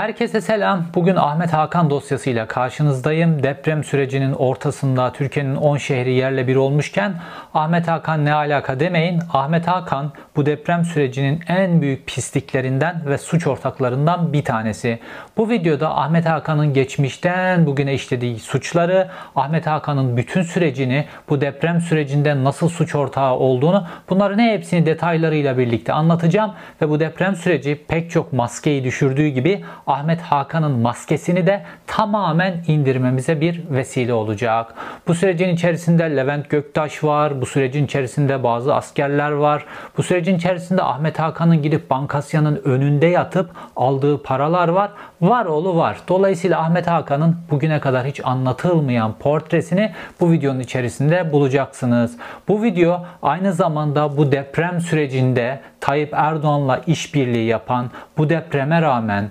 Herkese 0.00 0.40
selam. 0.40 0.84
Bugün 0.94 1.16
Ahmet 1.16 1.52
Hakan 1.52 1.90
dosyasıyla 1.90 2.46
karşınızdayım. 2.46 3.42
Deprem 3.42 3.84
sürecinin 3.84 4.32
ortasında 4.32 5.12
Türkiye'nin 5.12 5.56
10 5.56 5.76
şehri 5.76 6.14
yerle 6.14 6.46
bir 6.46 6.56
olmuşken 6.56 7.14
Ahmet 7.54 7.88
Hakan 7.88 8.24
ne 8.24 8.34
alaka 8.34 8.80
demeyin. 8.80 9.20
Ahmet 9.32 9.68
Hakan 9.68 10.12
bu 10.36 10.46
deprem 10.46 10.84
sürecinin 10.84 11.40
en 11.48 11.82
büyük 11.82 12.06
pisliklerinden 12.06 13.02
ve 13.06 13.18
suç 13.18 13.46
ortaklarından 13.46 14.32
bir 14.32 14.44
tanesi. 14.44 14.98
Bu 15.36 15.50
videoda 15.50 15.96
Ahmet 15.96 16.26
Hakan'ın 16.26 16.74
geçmişten 16.74 17.66
bugüne 17.66 17.94
işlediği 17.94 18.38
suçları, 18.38 19.08
Ahmet 19.36 19.66
Hakan'ın 19.66 20.16
bütün 20.16 20.42
sürecini, 20.42 21.04
bu 21.28 21.40
deprem 21.40 21.80
sürecinde 21.80 22.44
nasıl 22.44 22.68
suç 22.68 22.94
ortağı 22.94 23.34
olduğunu 23.34 23.86
bunların 24.08 24.38
hepsini 24.38 24.86
detaylarıyla 24.86 25.58
birlikte 25.58 25.92
anlatacağım 25.92 26.52
ve 26.82 26.88
bu 26.88 27.00
deprem 27.00 27.36
süreci 27.36 27.84
pek 27.88 28.10
çok 28.10 28.32
maskeyi 28.32 28.84
düşürdüğü 28.84 29.28
gibi 29.28 29.64
Ahmet 29.90 30.20
Hakan'ın 30.20 30.78
maskesini 30.78 31.46
de 31.46 31.62
tamamen 31.86 32.54
indirmemize 32.66 33.40
bir 33.40 33.62
vesile 33.70 34.12
olacak. 34.12 34.74
Bu 35.08 35.14
sürecin 35.14 35.48
içerisinde 35.48 36.16
Levent 36.16 36.50
Göktaş 36.50 37.04
var, 37.04 37.40
bu 37.40 37.46
sürecin 37.46 37.84
içerisinde 37.84 38.42
bazı 38.42 38.74
askerler 38.74 39.30
var, 39.30 39.64
bu 39.96 40.02
sürecin 40.02 40.36
içerisinde 40.36 40.82
Ahmet 40.82 41.18
Hakan'ın 41.18 41.62
gidip 41.62 41.90
Bankasya'nın 41.90 42.62
önünde 42.64 43.06
yatıp 43.06 43.50
aldığı 43.76 44.22
paralar 44.22 44.68
var. 44.68 44.90
Var 45.20 45.44
oğlu 45.44 45.76
var. 45.76 45.96
Dolayısıyla 46.08 46.60
Ahmet 46.60 46.86
Hakan'ın 46.86 47.36
bugüne 47.50 47.80
kadar 47.80 48.06
hiç 48.06 48.20
anlatılmayan 48.24 49.12
portresini 49.12 49.92
bu 50.20 50.32
videonun 50.32 50.60
içerisinde 50.60 51.32
bulacaksınız. 51.32 52.16
Bu 52.48 52.62
video 52.62 53.04
aynı 53.22 53.52
zamanda 53.52 54.16
bu 54.16 54.32
deprem 54.32 54.80
sürecinde 54.80 55.60
Tayyip 55.80 56.14
Erdoğan'la 56.14 56.80
işbirliği 56.86 57.46
yapan, 57.46 57.90
bu 58.18 58.28
depreme 58.28 58.82
rağmen 58.82 59.30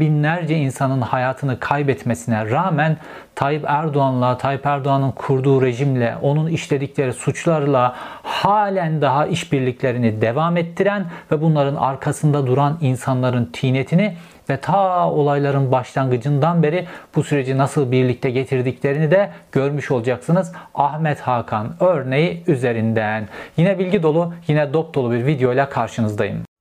binlerce 0.00 0.56
insanın 0.56 1.00
hayatını 1.00 1.60
kaybetmesine 1.60 2.50
rağmen 2.50 2.96
Tayyip 3.34 3.64
Erdoğan'la, 3.66 4.38
Tayyip 4.38 4.66
Erdoğan'ın 4.66 5.10
kurduğu 5.10 5.62
rejimle, 5.62 6.16
onun 6.22 6.46
işledikleri 6.46 7.12
suçlarla 7.12 7.94
halen 8.22 9.00
daha 9.00 9.26
işbirliklerini 9.26 10.20
devam 10.20 10.56
ettiren 10.56 11.06
ve 11.32 11.42
bunların 11.42 11.76
arkasında 11.76 12.46
duran 12.46 12.78
insanların 12.80 13.50
tinetini 13.52 14.16
ve 14.50 14.56
ta 14.56 15.10
olayların 15.10 15.72
başlangıcından 15.72 16.62
beri 16.62 16.86
bu 17.14 17.22
süreci 17.22 17.58
nasıl 17.58 17.90
birlikte 17.92 18.30
getirdiklerini 18.30 19.10
de 19.10 19.30
görmüş 19.52 19.90
olacaksınız. 19.90 20.52
Ahmet 20.74 21.20
Hakan 21.20 21.74
örneği 21.80 22.44
üzerinden. 22.46 23.28
Yine 23.56 23.78
bilgi 23.78 24.02
dolu, 24.02 24.34
yine 24.48 24.72
dop 24.72 24.94
dolu 24.94 25.12
bir 25.12 25.26
video 25.26 25.52
ile 25.52 25.68
karşınızdayım. 25.68 26.55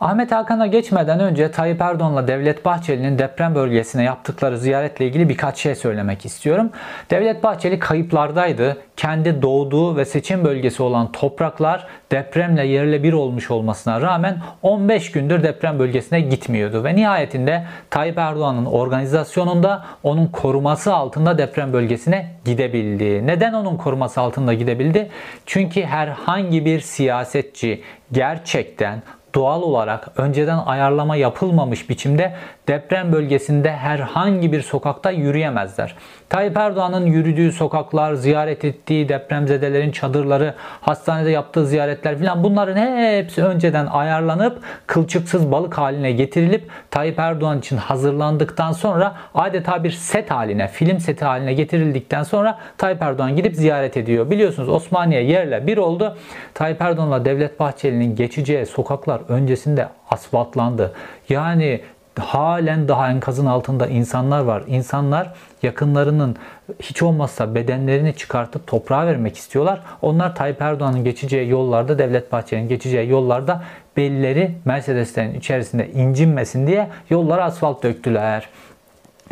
Ahmet 0.00 0.32
Hakan'a 0.32 0.66
geçmeden 0.66 1.20
önce 1.20 1.50
Tayyip 1.50 1.80
Erdoğan'la 1.80 2.28
Devlet 2.28 2.64
Bahçeli'nin 2.64 3.18
deprem 3.18 3.54
bölgesine 3.54 4.02
yaptıkları 4.02 4.58
ziyaretle 4.58 5.06
ilgili 5.06 5.28
birkaç 5.28 5.58
şey 5.58 5.74
söylemek 5.74 6.24
istiyorum. 6.24 6.70
Devlet 7.10 7.42
Bahçeli 7.42 7.78
kayıplardaydı. 7.78 8.76
Kendi 8.96 9.42
doğduğu 9.42 9.96
ve 9.96 10.04
seçim 10.04 10.44
bölgesi 10.44 10.82
olan 10.82 11.12
topraklar 11.12 11.86
depremle 12.12 12.66
yerle 12.66 13.02
bir 13.02 13.12
olmuş 13.12 13.50
olmasına 13.50 14.00
rağmen 14.00 14.42
15 14.62 15.12
gündür 15.12 15.42
deprem 15.42 15.78
bölgesine 15.78 16.20
gitmiyordu. 16.20 16.84
Ve 16.84 16.96
nihayetinde 16.96 17.64
Tayyip 17.90 18.18
Erdoğan'ın 18.18 18.66
organizasyonunda 18.66 19.84
onun 20.02 20.26
koruması 20.26 20.94
altında 20.94 21.38
deprem 21.38 21.72
bölgesine 21.72 22.30
gidebildi. 22.44 23.26
Neden 23.26 23.52
onun 23.52 23.76
koruması 23.76 24.20
altında 24.20 24.54
gidebildi? 24.54 25.10
Çünkü 25.46 25.82
herhangi 25.82 26.64
bir 26.64 26.80
siyasetçi 26.80 27.82
gerçekten 28.12 29.02
doğal 29.38 29.62
olarak 29.62 30.08
önceden 30.16 30.58
ayarlama 30.66 31.16
yapılmamış 31.16 31.90
biçimde 31.90 32.32
deprem 32.68 33.12
bölgesinde 33.12 33.72
herhangi 33.72 34.52
bir 34.52 34.62
sokakta 34.62 35.10
yürüyemezler. 35.10 35.94
Tayyip 36.28 36.56
Erdoğan'ın 36.56 37.06
yürüdüğü 37.06 37.52
sokaklar, 37.52 38.14
ziyaret 38.14 38.64
ettiği 38.64 39.08
depremzedelerin 39.08 39.92
çadırları, 39.92 40.54
hastanede 40.80 41.30
yaptığı 41.30 41.66
ziyaretler 41.66 42.18
filan 42.18 42.44
bunların 42.44 42.76
hepsi 42.76 43.44
önceden 43.44 43.86
ayarlanıp 43.86 44.62
kılçıksız 44.86 45.52
balık 45.52 45.78
haline 45.78 46.12
getirilip 46.12 46.70
Tayyip 46.90 47.18
Erdoğan 47.18 47.58
için 47.58 47.76
hazırlandıktan 47.76 48.72
sonra 48.72 49.14
adeta 49.34 49.84
bir 49.84 49.90
set 49.90 50.30
haline, 50.30 50.68
film 50.68 51.00
seti 51.00 51.24
haline 51.24 51.52
getirildikten 51.52 52.22
sonra 52.22 52.58
Tayyip 52.78 53.02
Erdoğan 53.02 53.36
gidip 53.36 53.56
ziyaret 53.56 53.96
ediyor. 53.96 54.30
Biliyorsunuz 54.30 54.68
Osmaniye 54.68 55.22
yerle 55.22 55.66
bir 55.66 55.76
oldu. 55.78 56.16
Tayyip 56.54 56.82
Erdoğan'la 56.82 57.24
Devlet 57.24 57.60
Bahçeli'nin 57.60 58.16
geçeceği 58.16 58.66
sokaklar 58.66 59.20
öncesinde 59.28 59.88
asfaltlandı. 60.10 60.92
Yani 61.28 61.80
halen 62.18 62.88
daha 62.88 63.10
enkazın 63.10 63.46
altında 63.46 63.86
insanlar 63.86 64.40
var. 64.40 64.62
İnsanlar 64.66 65.32
yakınlarının 65.62 66.36
hiç 66.82 67.02
olmazsa 67.02 67.54
bedenlerini 67.54 68.14
çıkartıp 68.14 68.66
toprağa 68.66 69.06
vermek 69.06 69.36
istiyorlar. 69.36 69.80
Onlar 70.02 70.34
Tayyip 70.34 70.62
Erdoğan'ın 70.62 71.04
geçeceği 71.04 71.48
yollarda, 71.48 71.98
Devlet 71.98 72.32
Bahçeli'nin 72.32 72.68
geçeceği 72.68 73.08
yollarda 73.08 73.62
belleri 73.96 74.54
Mercedeslerin 74.64 75.34
içerisinde 75.34 75.90
incinmesin 75.90 76.66
diye 76.66 76.88
yollara 77.10 77.44
asfalt 77.44 77.82
döktüler. 77.82 78.48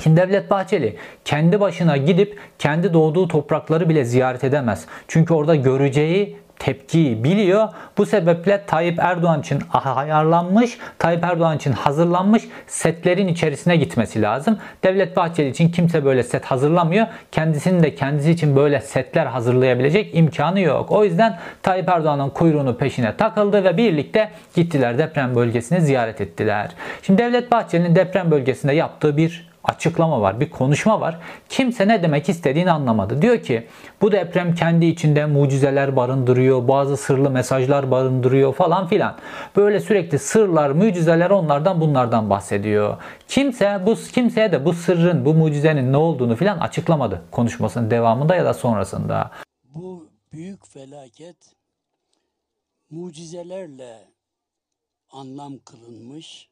Şimdi 0.03 0.21
Devlet 0.21 0.51
Bahçeli 0.51 0.97
kendi 1.25 1.61
başına 1.61 1.97
gidip 1.97 2.39
kendi 2.59 2.93
doğduğu 2.93 3.29
toprakları 3.29 3.89
bile 3.89 4.05
ziyaret 4.05 4.45
edemez. 4.45 4.87
Çünkü 5.09 5.35
orada 5.35 5.55
göreceği 5.55 6.37
tepkiyi 6.59 7.25
biliyor. 7.25 7.69
Bu 7.99 8.07
sebeple 8.07 8.65
Tayyip 8.67 8.99
Erdoğan 8.99 9.41
için 9.41 9.63
ayarlanmış, 9.73 10.79
Tayyip 10.99 11.25
Erdoğan 11.25 11.57
için 11.57 11.73
hazırlanmış 11.73 12.43
setlerin 12.67 13.29
içerisine 13.29 13.77
gitmesi 13.77 14.23
lazım. 14.23 14.59
Devlet 14.85 15.17
Bahçeli 15.17 15.49
için 15.49 15.69
kimse 15.69 16.05
böyle 16.05 16.23
set 16.23 16.45
hazırlamıyor. 16.45 17.07
Kendisinin 17.33 17.83
de 17.83 17.95
kendisi 17.95 18.31
için 18.31 18.57
böyle 18.57 18.81
setler 18.81 19.27
hazırlayabilecek 19.27 20.15
imkanı 20.15 20.61
yok. 20.61 20.93
O 20.93 21.05
yüzden 21.05 21.39
Tayyip 21.63 21.89
Erdoğan'ın 21.89 22.31
kuyruğunu 22.31 22.77
peşine 22.77 23.17
takıldı 23.17 23.65
ve 23.65 23.77
birlikte 23.77 24.31
gittiler 24.55 24.99
deprem 24.99 25.35
bölgesini 25.35 25.81
ziyaret 25.81 26.21
ettiler. 26.21 26.71
Şimdi 27.03 27.23
Devlet 27.23 27.53
Bahçeli'nin 27.53 27.97
deprem 27.97 28.31
bölgesinde 28.31 28.73
yaptığı 28.73 29.17
bir 29.17 29.56
açıklama 29.67 30.21
var, 30.21 30.41
bir 30.41 30.51
konuşma 30.51 31.01
var. 31.01 31.19
Kimse 31.49 31.89
ne 31.89 32.03
demek 32.03 32.29
istediğini 32.29 32.71
anlamadı. 32.73 33.23
Diyor 33.23 33.43
ki 33.43 33.67
bu 34.01 34.13
deprem 34.13 34.55
kendi 34.55 34.87
içinde 34.87 35.27
mucizeler 35.27 35.97
barındırıyor, 35.97 36.69
bazı 36.69 36.97
sırlı 36.97 37.31
mesajlar 37.31 37.91
barındırıyor 37.91 38.55
falan 38.55 38.87
filan. 38.87 39.17
Böyle 39.57 39.81
sürekli 39.81 40.19
sırlar, 40.19 40.71
mucizeler 40.71 41.31
onlardan 41.31 41.81
bunlardan 41.81 42.31
bahsediyor. 42.31 42.97
Kimse 43.29 43.81
bu 43.87 43.95
kimseye 44.13 44.53
de 44.53 44.65
bu 44.65 44.73
sırrın, 44.73 45.25
bu 45.25 45.35
mucizenin 45.35 45.93
ne 45.93 45.97
olduğunu 45.97 46.37
filan 46.37 46.59
açıklamadı 46.59 47.23
konuşmasının 47.31 47.91
devamında 47.91 48.37
ya 48.37 48.45
da 48.45 48.55
sonrasında. 48.55 49.31
Bu 49.75 50.09
büyük 50.33 50.67
felaket 50.67 51.37
mucizelerle 52.91 53.99
anlam 55.11 55.59
kılınmış 55.59 56.49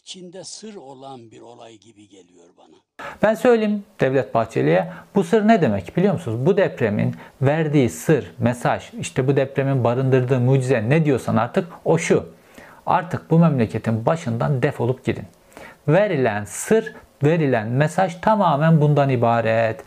içinde 0.00 0.44
sır 0.44 0.74
olan 0.74 1.30
bir 1.30 1.40
olay 1.40 1.74
gibi 1.74 2.08
geliyor 2.08 2.48
bana. 2.58 2.76
Ben 3.22 3.34
söyleyeyim 3.34 3.84
Devlet 4.00 4.34
Bahçeli'ye 4.34 4.92
bu 5.14 5.24
sır 5.24 5.48
ne 5.48 5.62
demek 5.62 5.96
biliyor 5.96 6.12
musunuz? 6.12 6.46
Bu 6.46 6.56
depremin 6.56 7.14
verdiği 7.42 7.90
sır, 7.90 8.32
mesaj, 8.38 8.90
işte 9.00 9.26
bu 9.26 9.36
depremin 9.36 9.84
barındırdığı 9.84 10.40
mucize 10.40 10.88
ne 10.88 11.04
diyorsan 11.04 11.36
artık 11.36 11.68
o 11.84 11.98
şu. 11.98 12.28
Artık 12.86 13.30
bu 13.30 13.38
memleketin 13.38 14.06
başından 14.06 14.62
defolup 14.62 15.04
gidin. 15.04 15.24
Verilen 15.88 16.44
sır, 16.44 16.94
verilen 17.24 17.68
mesaj 17.68 18.20
tamamen 18.20 18.80
bundan 18.80 19.10
ibaret 19.10 19.84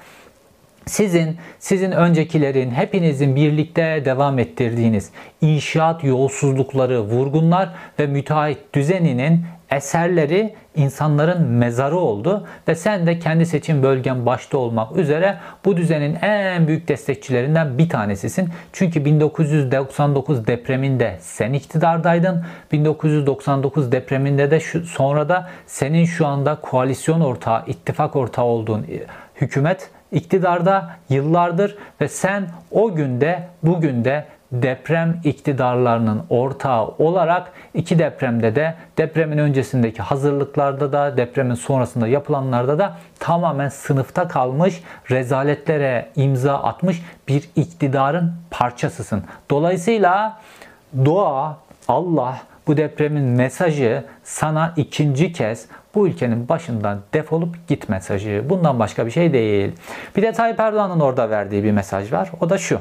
sizin, 0.85 1.37
sizin 1.59 1.91
öncekilerin, 1.91 2.71
hepinizin 2.71 3.35
birlikte 3.35 4.01
devam 4.05 4.39
ettirdiğiniz 4.39 5.11
inşaat 5.41 6.03
yolsuzlukları, 6.03 7.01
vurgunlar 7.01 7.69
ve 7.99 8.07
müteahhit 8.07 8.73
düzeninin 8.73 9.45
eserleri 9.71 10.55
insanların 10.75 11.41
mezarı 11.47 11.97
oldu 11.97 12.47
ve 12.67 12.75
sen 12.75 13.07
de 13.07 13.19
kendi 13.19 13.45
seçim 13.45 13.83
bölgen 13.83 14.25
başta 14.25 14.57
olmak 14.57 14.97
üzere 14.97 15.37
bu 15.65 15.77
düzenin 15.77 16.15
en 16.21 16.67
büyük 16.67 16.87
destekçilerinden 16.87 17.77
bir 17.77 17.89
tanesisin. 17.89 18.49
Çünkü 18.73 19.05
1999 19.05 20.47
depreminde 20.47 21.17
sen 21.19 21.53
iktidardaydın. 21.53 22.45
1999 22.71 23.91
depreminde 23.91 24.51
de 24.51 24.59
şu, 24.59 24.85
sonra 24.85 25.29
da 25.29 25.49
senin 25.67 26.05
şu 26.05 26.27
anda 26.27 26.55
koalisyon 26.55 27.21
ortağı, 27.21 27.63
ittifak 27.67 28.15
ortağı 28.15 28.45
olduğun 28.45 28.85
hükümet 29.41 29.89
iktidarda 30.11 30.89
yıllardır 31.09 31.77
ve 32.01 32.07
sen 32.07 32.47
o 32.71 32.95
günde 32.95 33.47
bugün 33.63 34.05
de 34.05 34.25
deprem 34.51 35.21
iktidarlarının 35.23 36.23
ortağı 36.29 36.87
olarak 36.87 37.51
iki 37.73 37.99
depremde 37.99 38.55
de 38.55 38.75
depremin 38.97 39.37
öncesindeki 39.37 40.01
hazırlıklarda 40.01 40.91
da 40.91 41.17
depremin 41.17 41.55
sonrasında 41.55 42.07
yapılanlarda 42.07 42.79
da 42.79 42.97
tamamen 43.19 43.69
sınıfta 43.69 44.27
kalmış 44.27 44.83
rezaletlere 45.11 46.09
imza 46.15 46.55
atmış 46.55 47.01
bir 47.27 47.49
iktidarın 47.55 48.33
parçasısın. 48.51 49.23
Dolayısıyla 49.49 50.39
doğa, 51.05 51.57
Allah 51.87 52.37
bu 52.67 52.77
depremin 52.77 53.23
mesajı 53.23 54.03
sana 54.23 54.73
ikinci 54.77 55.33
kez 55.33 55.65
bu 55.95 56.07
ülkenin 56.07 56.49
başından 56.49 56.99
defolup 57.13 57.67
git 57.67 57.89
mesajı. 57.89 58.45
Bundan 58.49 58.79
başka 58.79 59.05
bir 59.05 59.11
şey 59.11 59.33
değil. 59.33 59.71
Bir 60.15 60.21
de 60.21 60.31
Tayyip 60.31 60.59
Erdoğan'ın 60.59 60.99
orada 60.99 61.29
verdiği 61.29 61.63
bir 61.63 61.71
mesaj 61.71 62.13
var. 62.13 62.31
O 62.41 62.49
da 62.49 62.57
şu. 62.57 62.79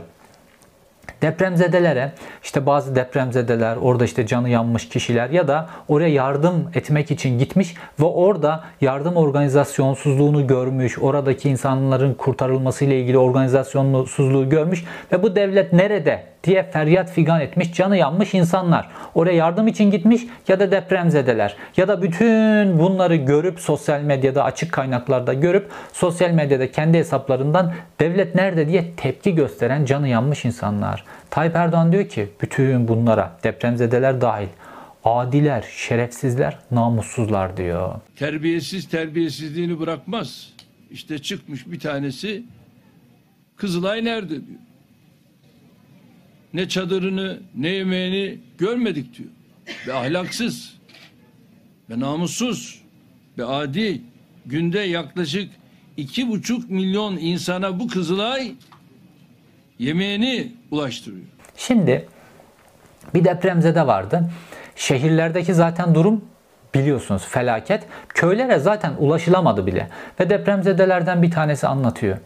Depremzedelere 1.22 2.12
işte 2.42 2.66
bazı 2.66 2.96
depremzedeler 2.96 3.76
orada 3.76 4.04
işte 4.04 4.26
canı 4.26 4.48
yanmış 4.48 4.88
kişiler 4.88 5.30
ya 5.30 5.48
da 5.48 5.68
oraya 5.88 6.08
yardım 6.08 6.70
etmek 6.74 7.10
için 7.10 7.38
gitmiş 7.38 7.74
ve 8.00 8.04
orada 8.04 8.64
yardım 8.80 9.16
organizasyonsuzluğunu 9.16 10.46
görmüş, 10.46 10.98
oradaki 10.98 11.48
insanların 11.48 12.14
kurtarılması 12.14 12.84
ile 12.84 13.00
ilgili 13.00 13.18
organizasyonsuzluğu 13.18 14.48
görmüş 14.48 14.84
ve 15.12 15.22
bu 15.22 15.36
devlet 15.36 15.72
nerede 15.72 16.22
diye 16.44 16.62
feryat 16.62 17.10
figan 17.10 17.40
etmiş, 17.40 17.72
canı 17.72 17.96
yanmış 17.96 18.34
insanlar. 18.34 18.88
Oraya 19.14 19.36
yardım 19.36 19.68
için 19.68 19.90
gitmiş 19.90 20.22
ya 20.48 20.60
da 20.60 20.70
depremzedeler. 20.70 21.56
Ya 21.76 21.88
da 21.88 22.02
bütün 22.02 22.78
bunları 22.78 23.16
görüp 23.16 23.60
sosyal 23.60 24.00
medyada 24.00 24.44
açık 24.44 24.72
kaynaklarda 24.72 25.34
görüp 25.34 25.70
sosyal 25.92 26.30
medyada 26.30 26.72
kendi 26.72 26.98
hesaplarından 26.98 27.72
devlet 28.00 28.34
nerede 28.34 28.68
diye 28.68 28.94
tepki 28.96 29.34
gösteren 29.34 29.84
canı 29.84 30.08
yanmış 30.08 30.44
insanlar. 30.44 31.04
Tayyip 31.31 31.56
Erdoğan 31.56 31.93
diyor 31.93 32.08
ki 32.08 32.28
bütün 32.43 32.88
bunlara 32.88 33.38
depremzedeler 33.44 34.20
dahil 34.20 34.49
adiler, 35.05 35.64
şerefsizler, 35.76 36.58
namussuzlar 36.70 37.56
diyor. 37.56 38.00
Terbiyesiz 38.16 38.88
terbiyesizliğini 38.88 39.81
bırakmaz. 39.81 40.52
İşte 40.90 41.19
çıkmış 41.19 41.66
bir 41.66 41.81
tanesi 41.81 42.43
Kızılay 43.56 44.05
nerede 44.05 44.31
diyor 44.31 44.58
ne 46.55 46.69
çadırını 46.69 47.40
ne 47.54 47.69
yemeğini 47.69 48.38
görmedik 48.58 49.19
diyor. 49.19 49.31
Ve 49.87 49.94
ahlaksız 49.94 50.78
ve 51.90 52.00
namussuz 52.00 52.82
ve 53.38 53.44
adi 53.44 54.02
günde 54.46 54.78
yaklaşık 54.78 55.50
iki 55.96 56.28
buçuk 56.28 56.70
milyon 56.70 57.16
insana 57.16 57.81
bu 57.81 57.88
Kızılay 57.88 58.52
yemeğini 59.78 60.52
ulaştırıyor. 60.70 61.26
Şimdi 61.56 62.06
bir 63.14 63.25
depremzede 63.25 63.86
vardı. 63.86 64.30
Şehirlerdeki 64.76 65.54
zaten 65.54 65.94
durum 65.94 66.25
biliyorsunuz 66.75 67.26
felaket. 67.28 67.82
Köylere 68.08 68.58
zaten 68.58 68.92
ulaşılamadı 68.98 69.66
bile. 69.66 69.88
Ve 70.20 70.30
depremzedelerden 70.30 71.22
bir 71.22 71.30
tanesi 71.30 71.66
anlatıyor. 71.66 72.16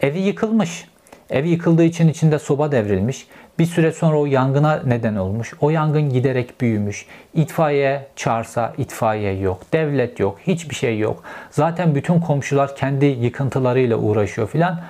Evi 0.00 0.18
yıkılmış. 0.18 0.84
Evi 1.30 1.48
yıkıldığı 1.48 1.84
için 1.84 2.08
içinde 2.08 2.38
soba 2.38 2.72
devrilmiş. 2.72 3.26
Bir 3.58 3.66
süre 3.66 3.92
sonra 3.92 4.18
o 4.18 4.26
yangına 4.26 4.82
neden 4.84 5.16
olmuş. 5.16 5.54
O 5.60 5.70
yangın 5.70 6.10
giderek 6.10 6.60
büyümüş. 6.60 7.06
İtfaiye 7.34 8.06
çağırsa 8.16 8.74
itfaiye 8.78 9.32
yok. 9.32 9.72
Devlet 9.72 10.20
yok. 10.20 10.38
Hiçbir 10.46 10.74
şey 10.74 10.98
yok. 10.98 11.22
Zaten 11.50 11.94
bütün 11.94 12.20
komşular 12.20 12.76
kendi 12.76 13.04
yıkıntılarıyla 13.06 13.96
uğraşıyor 13.96 14.48
filan. 14.48 14.80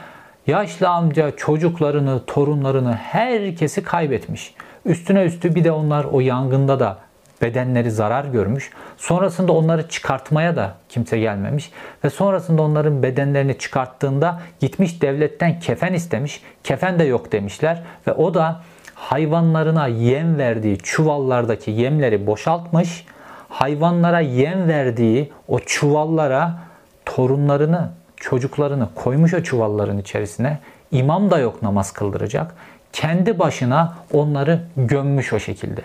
Yaşlı 0.46 0.88
amca 0.88 1.36
çocuklarını, 1.36 2.20
torunlarını 2.26 2.92
herkesi 2.92 3.82
kaybetmiş. 3.82 4.54
Üstüne 4.84 5.22
üstü 5.24 5.54
bir 5.54 5.64
de 5.64 5.72
onlar 5.72 6.04
o 6.04 6.20
yangında 6.20 6.80
da 6.80 6.98
bedenleri 7.42 7.90
zarar 7.90 8.24
görmüş. 8.24 8.70
Sonrasında 8.96 9.52
onları 9.52 9.88
çıkartmaya 9.88 10.56
da 10.56 10.74
kimse 10.88 11.18
gelmemiş 11.18 11.70
ve 12.04 12.10
sonrasında 12.10 12.62
onların 12.62 13.02
bedenlerini 13.02 13.58
çıkarttığında 13.58 14.40
gitmiş 14.60 15.02
devletten 15.02 15.60
kefen 15.60 15.92
istemiş. 15.92 16.42
Kefen 16.64 16.98
de 16.98 17.04
yok 17.04 17.32
demişler 17.32 17.82
ve 18.06 18.12
o 18.12 18.34
da 18.34 18.60
hayvanlarına 18.94 19.86
yem 19.86 20.38
verdiği 20.38 20.78
çuvallardaki 20.78 21.70
yemleri 21.70 22.26
boşaltmış. 22.26 23.06
Hayvanlara 23.48 24.20
yem 24.20 24.68
verdiği 24.68 25.32
o 25.48 25.58
çuvallara 25.58 26.58
torunlarını, 27.06 27.90
çocuklarını 28.22 28.88
koymuş 28.94 29.34
o 29.34 29.42
çuvalların 29.42 29.98
içerisine. 29.98 30.58
İmam 30.90 31.30
da 31.30 31.38
yok 31.38 31.62
namaz 31.62 31.92
kıldıracak. 31.92 32.54
Kendi 32.92 33.38
başına 33.38 33.94
onları 34.12 34.60
gömmüş 34.76 35.32
o 35.32 35.38
şekilde. 35.38 35.80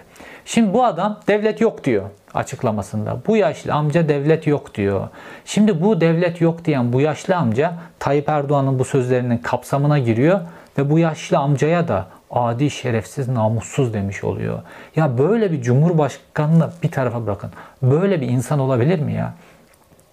Şimdi 0.46 0.74
bu 0.74 0.86
adam 0.86 1.20
devlet 1.28 1.62
yok 1.62 1.84
diyor 1.84 2.04
açıklamasında. 2.34 3.18
Bu 3.28 3.38
yaşlı 3.38 3.74
amca 3.74 4.10
devlet 4.10 4.48
yok 4.48 4.76
diyor. 4.76 5.08
Şimdi 5.46 5.82
bu 5.82 6.02
devlet 6.02 6.42
yok 6.42 6.66
diyen 6.66 6.94
bu 6.94 7.02
yaşlı 7.02 7.36
amca 7.36 7.74
Tayyip 8.00 8.30
Erdoğan'ın 8.30 8.80
bu 8.80 8.86
sözlerinin 8.86 9.38
kapsamına 9.38 10.00
giriyor 10.00 10.40
ve 10.78 10.90
bu 10.90 11.00
yaşlı 11.00 11.38
amcaya 11.38 11.88
da 11.88 12.06
adi, 12.32 12.70
şerefsiz, 12.70 13.28
namussuz 13.28 13.94
demiş 13.94 14.24
oluyor. 14.24 14.60
Ya 14.96 15.18
böyle 15.18 15.52
bir 15.52 15.62
cumhurbaşkanını 15.62 16.70
bir 16.84 16.92
tarafa 16.92 17.26
bırakın. 17.26 17.52
Böyle 17.82 18.22
bir 18.22 18.28
insan 18.28 18.60
olabilir 18.60 19.00
mi 19.00 19.14
ya? 19.14 19.34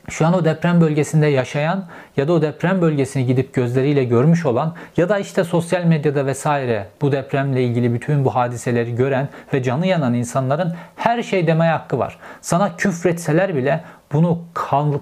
Şu 0.09 0.27
an 0.27 0.35
o 0.35 0.45
deprem 0.45 0.81
bölgesinde 0.81 1.27
yaşayan 1.27 1.85
ya 2.17 2.29
da 2.29 2.33
o 2.33 2.43
deprem 2.43 2.81
bölgesini 2.81 3.27
gidip 3.27 3.55
gözleriyle 3.55 4.05
görmüş 4.05 4.47
olan 4.47 4.75
ya 4.97 5.09
da 5.09 5.19
işte 5.19 5.45
sosyal 5.45 5.85
medyada 5.85 6.27
vesaire 6.27 6.87
bu 7.03 7.13
depremle 7.13 7.65
ilgili 7.65 7.95
bütün 7.95 8.25
bu 8.25 8.35
hadiseleri 8.35 8.95
gören 8.95 9.29
ve 9.53 9.63
canı 9.63 9.87
yanan 9.87 10.15
insanların 10.15 10.75
her 10.97 11.23
şey 11.23 11.47
demeye 11.47 11.73
hakkı 11.73 11.99
var. 11.99 12.19
Sana 12.41 12.77
küfretseler 12.77 13.57
bile 13.57 13.81
bunu 14.13 14.39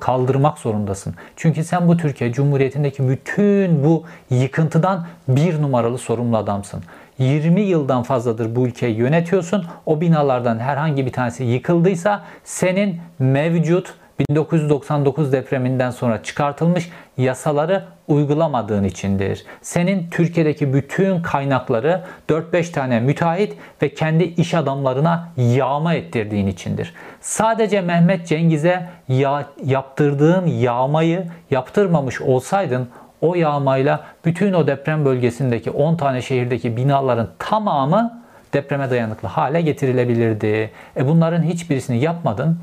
kaldırmak 0.01 0.59
zorundasın. 0.59 1.15
Çünkü 1.37 1.65
sen 1.65 1.89
bu 1.89 1.97
Türkiye 1.97 2.33
Cumhuriyeti'ndeki 2.33 3.09
bütün 3.09 3.85
bu 3.85 4.05
yıkıntıdan 4.31 5.07
bir 5.29 5.63
numaralı 5.63 5.99
sorumlu 5.99 6.37
adamsın. 6.37 6.83
20 7.19 7.61
yıldan 7.61 8.03
fazladır 8.03 8.57
bu 8.57 8.67
ülkeyi 8.67 8.97
yönetiyorsun. 8.97 9.67
O 9.87 10.01
binalardan 10.01 10.59
herhangi 10.59 11.07
bir 11.07 11.13
tanesi 11.13 11.45
yıkıldıysa 11.45 12.23
senin 12.45 13.01
mevcut 13.19 13.95
1999 14.19 15.33
depreminden 15.33 15.91
sonra 15.91 16.23
çıkartılmış 16.23 16.91
yasaları 17.17 17.85
uygulamadığın 18.09 18.85
içindir. 18.85 19.45
Senin 19.63 20.11
Türkiye'deki 20.11 20.75
bütün 20.75 21.23
kaynakları 21.23 22.03
4-5 22.29 22.73
tane 22.73 23.01
müteahhit 23.01 23.57
ve 23.83 23.95
kendi 23.95 24.25
iş 24.25 24.55
adamlarına 24.55 25.29
yağma 25.37 25.95
ettirdiğin 25.95 26.47
içindir. 26.47 26.95
Sadece 27.21 27.81
Mehmet 27.81 28.27
Cengiz'e 28.27 28.89
ya 29.09 29.47
yaptırdığın 29.65 30.47
yağmayı 30.47 31.27
yaptırmamış 31.51 32.21
olsaydın 32.21 32.89
o 33.21 33.35
yağmayla 33.35 34.01
bütün 34.25 34.53
o 34.53 34.67
deprem 34.67 35.05
bölgesindeki 35.05 35.71
10 35.71 35.97
tane 35.97 36.23
şehirdeki 36.23 36.77
binaların 36.77 37.29
tamamı 37.39 38.23
depreme 38.53 38.91
dayanıklı 38.91 39.29
hale 39.29 39.61
getirilebilirdi. 39.61 40.71
E 40.97 41.09
bunların 41.09 41.43
hiçbirisini 41.43 41.99
yapmadın. 41.99 42.59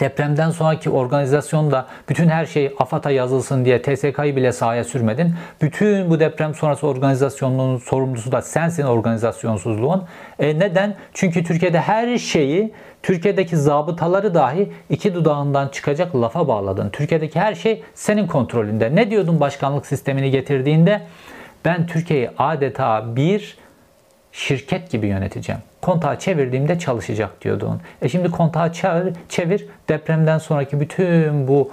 Depremden 0.00 0.50
sonraki 0.50 0.90
organizasyonda 0.90 1.86
bütün 2.08 2.28
her 2.28 2.46
şey 2.46 2.74
AFAD'a 2.78 3.10
yazılsın 3.10 3.64
diye 3.64 3.82
TSK'yı 3.82 4.36
bile 4.36 4.52
sahaya 4.52 4.84
sürmedin. 4.84 5.34
Bütün 5.62 6.10
bu 6.10 6.20
deprem 6.20 6.54
sonrası 6.54 6.86
organizasyonunun 6.86 7.78
sorumlusu 7.78 8.32
da 8.32 8.42
sensin 8.42 8.82
organizasyonsuzluğun. 8.82 10.04
E 10.38 10.58
neden? 10.58 10.96
Çünkü 11.12 11.44
Türkiye'de 11.44 11.80
her 11.80 12.18
şeyi 12.18 12.72
Türkiye'deki 13.02 13.56
zabıtaları 13.56 14.34
dahi 14.34 14.72
iki 14.90 15.14
dudağından 15.14 15.68
çıkacak 15.68 16.16
lafa 16.16 16.48
bağladın. 16.48 16.90
Türkiye'deki 16.90 17.40
her 17.40 17.54
şey 17.54 17.82
senin 17.94 18.26
kontrolünde. 18.26 18.94
Ne 18.94 19.10
diyordun 19.10 19.40
başkanlık 19.40 19.86
sistemini 19.86 20.30
getirdiğinde? 20.30 21.02
Ben 21.64 21.86
Türkiye'yi 21.86 22.30
adeta 22.38 23.16
bir 23.16 23.56
şirket 24.32 24.90
gibi 24.90 25.06
yöneteceğim. 25.06 25.60
Kontağı 25.84 26.18
çevirdiğimde 26.18 26.78
çalışacak 26.78 27.42
diyordun. 27.42 27.80
E 28.02 28.08
şimdi 28.08 28.30
kontağı 28.30 28.72
çevir, 28.72 29.12
çevir 29.28 29.66
depremden 29.88 30.38
sonraki 30.38 30.80
bütün 30.80 31.48
bu 31.48 31.70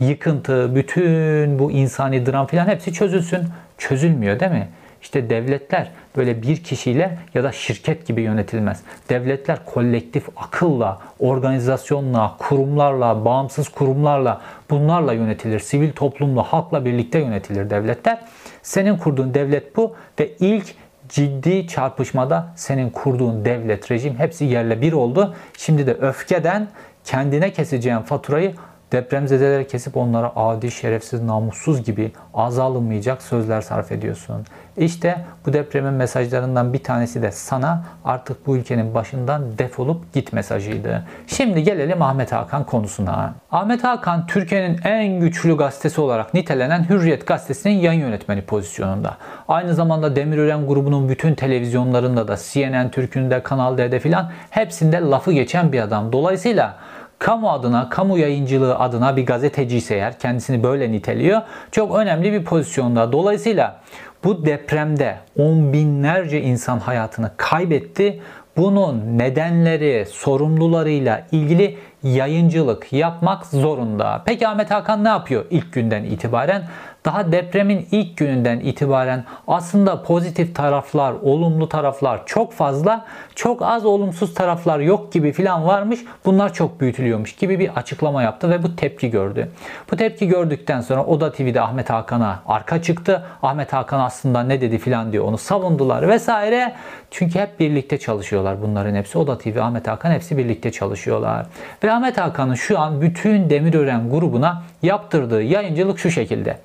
yıkıntı, 0.00 0.74
bütün 0.74 1.58
bu 1.58 1.70
insani 1.70 2.26
dram 2.26 2.46
filan 2.46 2.66
hepsi 2.66 2.92
çözülsün. 2.92 3.40
Çözülmüyor 3.78 4.40
değil 4.40 4.52
mi? 4.52 4.68
İşte 5.02 5.30
devletler 5.30 5.90
böyle 6.16 6.42
bir 6.42 6.56
kişiyle 6.64 7.18
ya 7.34 7.44
da 7.44 7.52
şirket 7.52 8.06
gibi 8.06 8.22
yönetilmez. 8.22 8.80
Devletler 9.08 9.58
kolektif 9.64 10.24
akılla, 10.36 10.98
organizasyonla, 11.20 12.36
kurumlarla, 12.38 13.24
bağımsız 13.24 13.68
kurumlarla 13.68 14.40
bunlarla 14.70 15.12
yönetilir. 15.12 15.60
Sivil 15.60 15.92
toplumla, 15.92 16.42
halkla 16.42 16.84
birlikte 16.84 17.18
yönetilir 17.18 17.70
devletler. 17.70 18.18
Senin 18.62 18.96
kurduğun 18.96 19.34
devlet 19.34 19.76
bu 19.76 19.94
ve 20.20 20.30
ilk 20.40 20.74
ciddi 21.12 21.66
çarpışmada 21.66 22.52
senin 22.56 22.90
kurduğun 22.90 23.44
devlet, 23.44 23.90
rejim 23.90 24.18
hepsi 24.18 24.44
yerle 24.44 24.80
bir 24.80 24.92
oldu. 24.92 25.34
Şimdi 25.58 25.86
de 25.86 25.94
öfkeden 25.94 26.68
kendine 27.04 27.52
keseceğin 27.52 27.98
faturayı 27.98 28.54
Depremzedeleri 28.92 29.66
kesip 29.66 29.96
onlara 29.96 30.32
adi, 30.36 30.70
şerefsiz, 30.70 31.22
namussuz 31.22 31.84
gibi 31.84 32.12
ağza 32.34 32.64
alınmayacak 32.64 33.22
sözler 33.22 33.60
sarf 33.60 33.92
ediyorsun. 33.92 34.46
İşte 34.76 35.16
bu 35.46 35.52
depremin 35.52 35.92
mesajlarından 35.92 36.72
bir 36.72 36.82
tanesi 36.82 37.22
de 37.22 37.32
sana 37.32 37.84
artık 38.04 38.46
bu 38.46 38.56
ülkenin 38.56 38.94
başından 38.94 39.58
defolup 39.58 40.12
git 40.12 40.32
mesajıydı. 40.32 41.04
Şimdi 41.26 41.62
gelelim 41.62 42.02
Ahmet 42.02 42.32
Hakan 42.32 42.64
konusuna. 42.64 43.34
Ahmet 43.50 43.84
Hakan 43.84 44.26
Türkiye'nin 44.26 44.80
en 44.84 45.20
güçlü 45.20 45.56
gazetesi 45.56 46.00
olarak 46.00 46.34
nitelenen 46.34 46.88
Hürriyet 46.88 47.26
gazetesinin 47.26 47.74
yayın 47.74 48.00
yönetmeni 48.00 48.42
pozisyonunda. 48.42 49.16
Aynı 49.48 49.74
zamanda 49.74 50.16
Demirören 50.16 50.66
grubunun 50.66 51.08
bütün 51.08 51.34
televizyonlarında 51.34 52.28
da 52.28 52.36
CNN 52.42 52.90
Türk'ün 52.90 53.30
de 53.30 53.42
Kanal 53.42 53.78
D'de 53.78 54.00
filan 54.00 54.30
hepsinde 54.50 55.00
lafı 55.00 55.32
geçen 55.32 55.72
bir 55.72 55.80
adam. 55.80 56.12
Dolayısıyla 56.12 56.76
kamu 57.22 57.50
adına, 57.50 57.88
kamu 57.88 58.18
yayıncılığı 58.18 58.78
adına 58.78 59.16
bir 59.16 59.26
gazeteciyse 59.26 59.94
eğer 59.94 60.18
kendisini 60.18 60.62
böyle 60.62 60.92
niteliyor. 60.92 61.42
Çok 61.72 61.96
önemli 61.96 62.32
bir 62.32 62.44
pozisyonda. 62.44 63.12
Dolayısıyla 63.12 63.80
bu 64.24 64.46
depremde 64.46 65.16
on 65.38 65.72
binlerce 65.72 66.40
insan 66.42 66.78
hayatını 66.78 67.30
kaybetti. 67.36 68.20
Bunun 68.56 69.18
nedenleri, 69.18 70.06
sorumlularıyla 70.10 71.26
ilgili 71.32 71.78
yayıncılık 72.02 72.92
yapmak 72.92 73.46
zorunda. 73.46 74.22
Peki 74.24 74.48
Ahmet 74.48 74.70
Hakan 74.70 75.04
ne 75.04 75.08
yapıyor 75.08 75.44
ilk 75.50 75.72
günden 75.72 76.04
itibaren? 76.04 76.62
Daha 77.04 77.32
depremin 77.32 77.88
ilk 77.90 78.16
gününden 78.16 78.60
itibaren 78.60 79.24
aslında 79.48 80.02
pozitif 80.02 80.54
taraflar, 80.54 81.12
olumlu 81.22 81.68
taraflar 81.68 82.26
çok 82.26 82.52
fazla, 82.52 83.04
çok 83.34 83.62
az 83.62 83.84
olumsuz 83.84 84.34
taraflar 84.34 84.78
yok 84.78 85.12
gibi 85.12 85.32
filan 85.32 85.66
varmış. 85.66 86.00
Bunlar 86.24 86.52
çok 86.52 86.80
büyütülüyormuş 86.80 87.36
gibi 87.36 87.58
bir 87.58 87.68
açıklama 87.76 88.22
yaptı 88.22 88.50
ve 88.50 88.62
bu 88.62 88.76
tepki 88.76 89.10
gördü. 89.10 89.48
Bu 89.92 89.96
tepki 89.96 90.28
gördükten 90.28 90.80
sonra 90.80 91.04
Oda 91.04 91.32
TV'de 91.32 91.60
Ahmet 91.60 91.90
Hakan'a 91.90 92.42
arka 92.46 92.82
çıktı. 92.82 93.26
Ahmet 93.42 93.72
Hakan 93.72 94.00
aslında 94.00 94.42
ne 94.42 94.60
dedi 94.60 94.78
filan 94.78 95.12
diyor 95.12 95.24
onu 95.24 95.38
savundular 95.38 96.08
vesaire. 96.08 96.74
Çünkü 97.10 97.38
hep 97.38 97.60
birlikte 97.60 97.98
çalışıyorlar 97.98 98.62
bunların 98.62 98.94
hepsi. 98.94 99.18
Oda 99.18 99.38
TV, 99.38 99.58
Ahmet 99.60 99.88
Hakan 99.88 100.10
hepsi 100.10 100.38
birlikte 100.38 100.72
çalışıyorlar. 100.72 101.46
Ve 101.84 101.91
Ahmet 101.92 102.18
Hakan'ın 102.18 102.54
şu 102.54 102.78
an 102.78 103.00
bütün 103.00 103.50
Demirören 103.50 104.10
grubuna 104.10 104.62
yaptırdığı 104.82 105.42
yayıncılık 105.42 105.98
şu 105.98 106.10
şekilde 106.10 106.58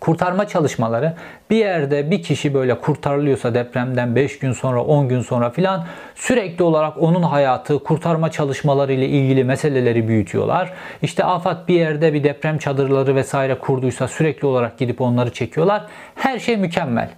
kurtarma 0.00 0.48
çalışmaları 0.48 1.14
bir 1.50 1.56
yerde 1.56 2.10
bir 2.10 2.22
kişi 2.22 2.54
böyle 2.54 2.80
kurtarılıyorsa 2.80 3.54
depremden 3.54 4.16
5 4.16 4.38
gün 4.38 4.52
sonra 4.52 4.84
10 4.84 5.08
gün 5.08 5.20
sonra 5.20 5.50
filan 5.50 5.86
sürekli 6.14 6.64
olarak 6.64 7.02
onun 7.02 7.22
hayatı 7.22 7.78
kurtarma 7.78 8.30
çalışmaları 8.30 8.92
ile 8.92 9.08
ilgili 9.08 9.44
meseleleri 9.44 10.08
büyütüyorlar. 10.08 10.72
İşte 11.02 11.24
AFAD 11.24 11.68
bir 11.68 11.74
yerde 11.74 12.12
bir 12.12 12.24
deprem 12.24 12.58
çadırları 12.58 13.14
vesaire 13.14 13.58
kurduysa 13.58 14.08
sürekli 14.08 14.46
olarak 14.46 14.78
gidip 14.78 15.00
onları 15.00 15.32
çekiyorlar. 15.32 15.86
Her 16.14 16.38
şey 16.38 16.56
mükemmel. 16.56 17.10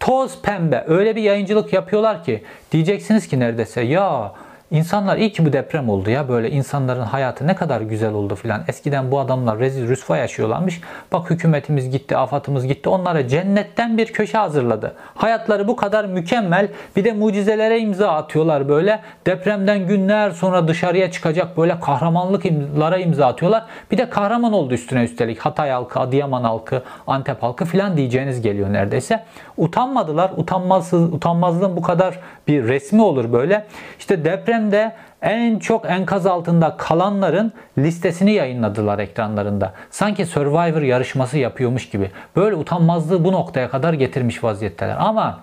Toz 0.00 0.42
pembe 0.42 0.84
öyle 0.88 1.16
bir 1.16 1.22
yayıncılık 1.22 1.72
yapıyorlar 1.72 2.24
ki 2.24 2.42
diyeceksiniz 2.72 3.28
ki 3.28 3.40
neredeyse 3.40 3.80
ya 3.80 4.32
İnsanlar 4.70 5.16
iyi 5.16 5.32
ki 5.32 5.46
bu 5.46 5.52
deprem 5.52 5.88
oldu 5.88 6.10
ya 6.10 6.28
böyle 6.28 6.50
insanların 6.50 7.00
hayatı 7.00 7.46
ne 7.46 7.54
kadar 7.54 7.80
güzel 7.80 8.12
oldu 8.12 8.34
filan. 8.34 8.62
Eskiden 8.68 9.10
bu 9.10 9.20
adamlar 9.20 9.58
rezil 9.58 9.88
rüsva 9.88 10.16
yaşıyorlarmış. 10.16 10.80
Bak 11.12 11.30
hükümetimiz 11.30 11.90
gitti, 11.90 12.16
afatımız 12.16 12.66
gitti. 12.66 12.88
Onlara 12.88 13.28
cennetten 13.28 13.98
bir 13.98 14.06
köşe 14.06 14.38
hazırladı. 14.38 14.94
Hayatları 15.14 15.68
bu 15.68 15.76
kadar 15.76 16.04
mükemmel. 16.04 16.68
Bir 16.96 17.04
de 17.04 17.12
mucizelere 17.12 17.80
imza 17.80 18.08
atıyorlar 18.08 18.68
böyle. 18.68 19.00
Depremden 19.26 19.86
günler 19.86 20.30
sonra 20.30 20.68
dışarıya 20.68 21.10
çıkacak 21.10 21.56
böyle 21.56 21.80
kahramanlıklara 21.80 22.98
imza 22.98 23.26
atıyorlar. 23.26 23.64
Bir 23.90 23.98
de 23.98 24.10
kahraman 24.10 24.52
oldu 24.52 24.74
üstüne 24.74 25.04
üstelik. 25.04 25.38
Hatay 25.38 25.70
halkı, 25.70 26.00
Adıyaman 26.00 26.44
halkı, 26.44 26.82
Antep 27.06 27.42
halkı 27.42 27.64
filan 27.64 27.96
diyeceğiniz 27.96 28.42
geliyor 28.42 28.72
neredeyse. 28.72 29.24
Utanmadılar. 29.56 30.30
Utanmazsız, 30.36 31.02
utanmazlığın 31.12 31.76
bu 31.76 31.82
kadar 31.82 32.20
bir 32.48 32.68
resmi 32.68 33.02
olur 33.02 33.32
böyle. 33.32 33.66
İşte 33.98 34.24
depremde 34.60 34.92
en 35.22 35.58
çok 35.58 35.90
enkaz 35.90 36.26
altında 36.26 36.76
kalanların 36.76 37.52
listesini 37.78 38.32
yayınladılar 38.32 38.98
ekranlarında. 38.98 39.72
Sanki 39.90 40.26
Survivor 40.26 40.82
yarışması 40.82 41.38
yapıyormuş 41.38 41.88
gibi. 41.88 42.10
Böyle 42.36 42.56
utanmazlığı 42.56 43.24
bu 43.24 43.32
noktaya 43.32 43.70
kadar 43.70 43.92
getirmiş 43.92 44.44
vaziyetteler. 44.44 44.96
Ama 44.98 45.40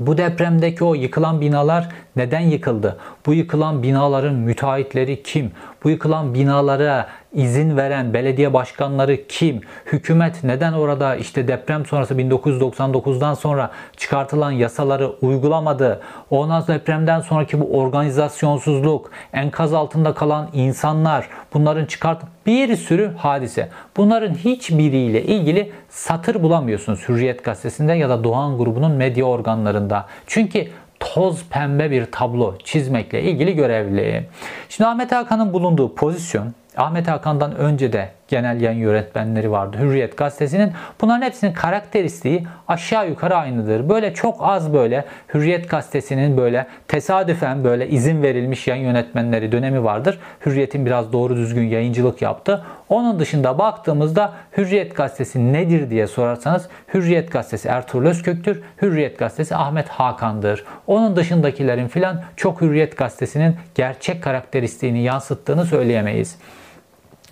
bu 0.00 0.18
depremdeki 0.18 0.84
o 0.84 0.94
yıkılan 0.94 1.40
binalar 1.40 1.88
neden 2.16 2.40
yıkıldı? 2.40 2.96
Bu 3.26 3.34
yıkılan 3.34 3.82
binaların 3.82 4.34
müteahhitleri 4.34 5.22
kim? 5.22 5.52
Bu 5.84 5.90
yıkılan 5.90 6.34
binalara 6.34 7.06
izin 7.32 7.76
veren 7.76 8.14
belediye 8.14 8.52
başkanları 8.52 9.26
kim? 9.26 9.60
Hükümet 9.86 10.44
neden 10.44 10.72
orada 10.72 11.16
işte 11.16 11.48
deprem 11.48 11.86
sonrası 11.86 12.14
1999'dan 12.14 13.34
sonra 13.34 13.70
çıkartılan 13.96 14.50
yasaları 14.50 15.10
uygulamadı? 15.10 16.00
Ondan 16.30 16.60
sonra 16.60 16.78
depremden 16.78 17.20
sonraki 17.20 17.60
bu 17.60 17.78
organizasyonsuzluk, 17.78 19.10
enkaz 19.32 19.74
altında 19.74 20.14
kalan 20.14 20.48
insanlar, 20.52 21.28
bunların 21.54 21.84
çıkart 21.84 22.22
bir 22.46 22.76
sürü 22.76 23.14
hadise. 23.16 23.68
Bunların 23.96 24.34
hiçbiriyle 24.34 25.22
ilgili 25.22 25.72
satır 25.88 26.42
bulamıyorsunuz 26.42 27.08
Hürriyet 27.08 27.44
gazetesinde 27.44 27.92
ya 27.92 28.08
da 28.08 28.24
Doğan 28.24 28.58
grubunun 28.58 28.92
medya 28.92 29.24
organlarında. 29.24 30.06
Çünkü 30.26 30.66
toz 31.00 31.44
pembe 31.50 31.90
bir 31.90 32.06
tablo 32.06 32.58
çizmekle 32.64 33.22
ilgili 33.22 33.54
görevli. 33.54 34.28
Şimdi 34.68 34.88
Ahmet 34.88 35.12
Hakan'ın 35.12 35.52
bulunduğu 35.52 35.94
pozisyon 35.94 36.54
Ahmet 36.76 37.08
Hakan'dan 37.08 37.56
önce 37.56 37.92
de 37.92 38.08
genel 38.30 38.60
yayın 38.60 38.78
yönetmenleri 38.78 39.50
vardı 39.50 39.76
Hürriyet 39.80 40.16
gazetesinin. 40.16 40.72
Bunların 41.00 41.22
hepsinin 41.22 41.52
karakteristiği 41.52 42.46
aşağı 42.68 43.08
yukarı 43.08 43.36
aynıdır. 43.36 43.88
Böyle 43.88 44.14
çok 44.14 44.36
az 44.40 44.72
böyle 44.72 45.04
Hürriyet 45.34 45.70
gazetesinin 45.70 46.36
böyle 46.36 46.66
tesadüfen 46.88 47.64
böyle 47.64 47.88
izin 47.88 48.22
verilmiş 48.22 48.68
yayın 48.68 48.84
yönetmenleri 48.84 49.52
dönemi 49.52 49.84
vardır. 49.84 50.18
Hürriyet'in 50.46 50.86
biraz 50.86 51.12
doğru 51.12 51.36
düzgün 51.36 51.64
yayıncılık 51.64 52.22
yaptı. 52.22 52.64
Onun 52.88 53.20
dışında 53.20 53.58
baktığımızda 53.58 54.32
Hürriyet 54.56 54.96
gazetesi 54.96 55.52
nedir 55.52 55.90
diye 55.90 56.06
sorarsanız 56.06 56.68
Hürriyet 56.94 57.32
gazetesi 57.32 57.68
Ertuğrul 57.68 58.06
Özkök'tür. 58.06 58.62
Hürriyet 58.82 59.18
gazetesi 59.18 59.56
Ahmet 59.56 59.88
Hakan'dır. 59.88 60.64
Onun 60.86 61.16
dışındakilerin 61.16 61.88
filan 61.88 62.22
çok 62.36 62.60
Hürriyet 62.60 62.96
gazetesinin 62.96 63.56
gerçek 63.74 64.22
karakteristiğini 64.22 65.02
yansıttığını 65.02 65.64
söyleyemeyiz. 65.64 66.38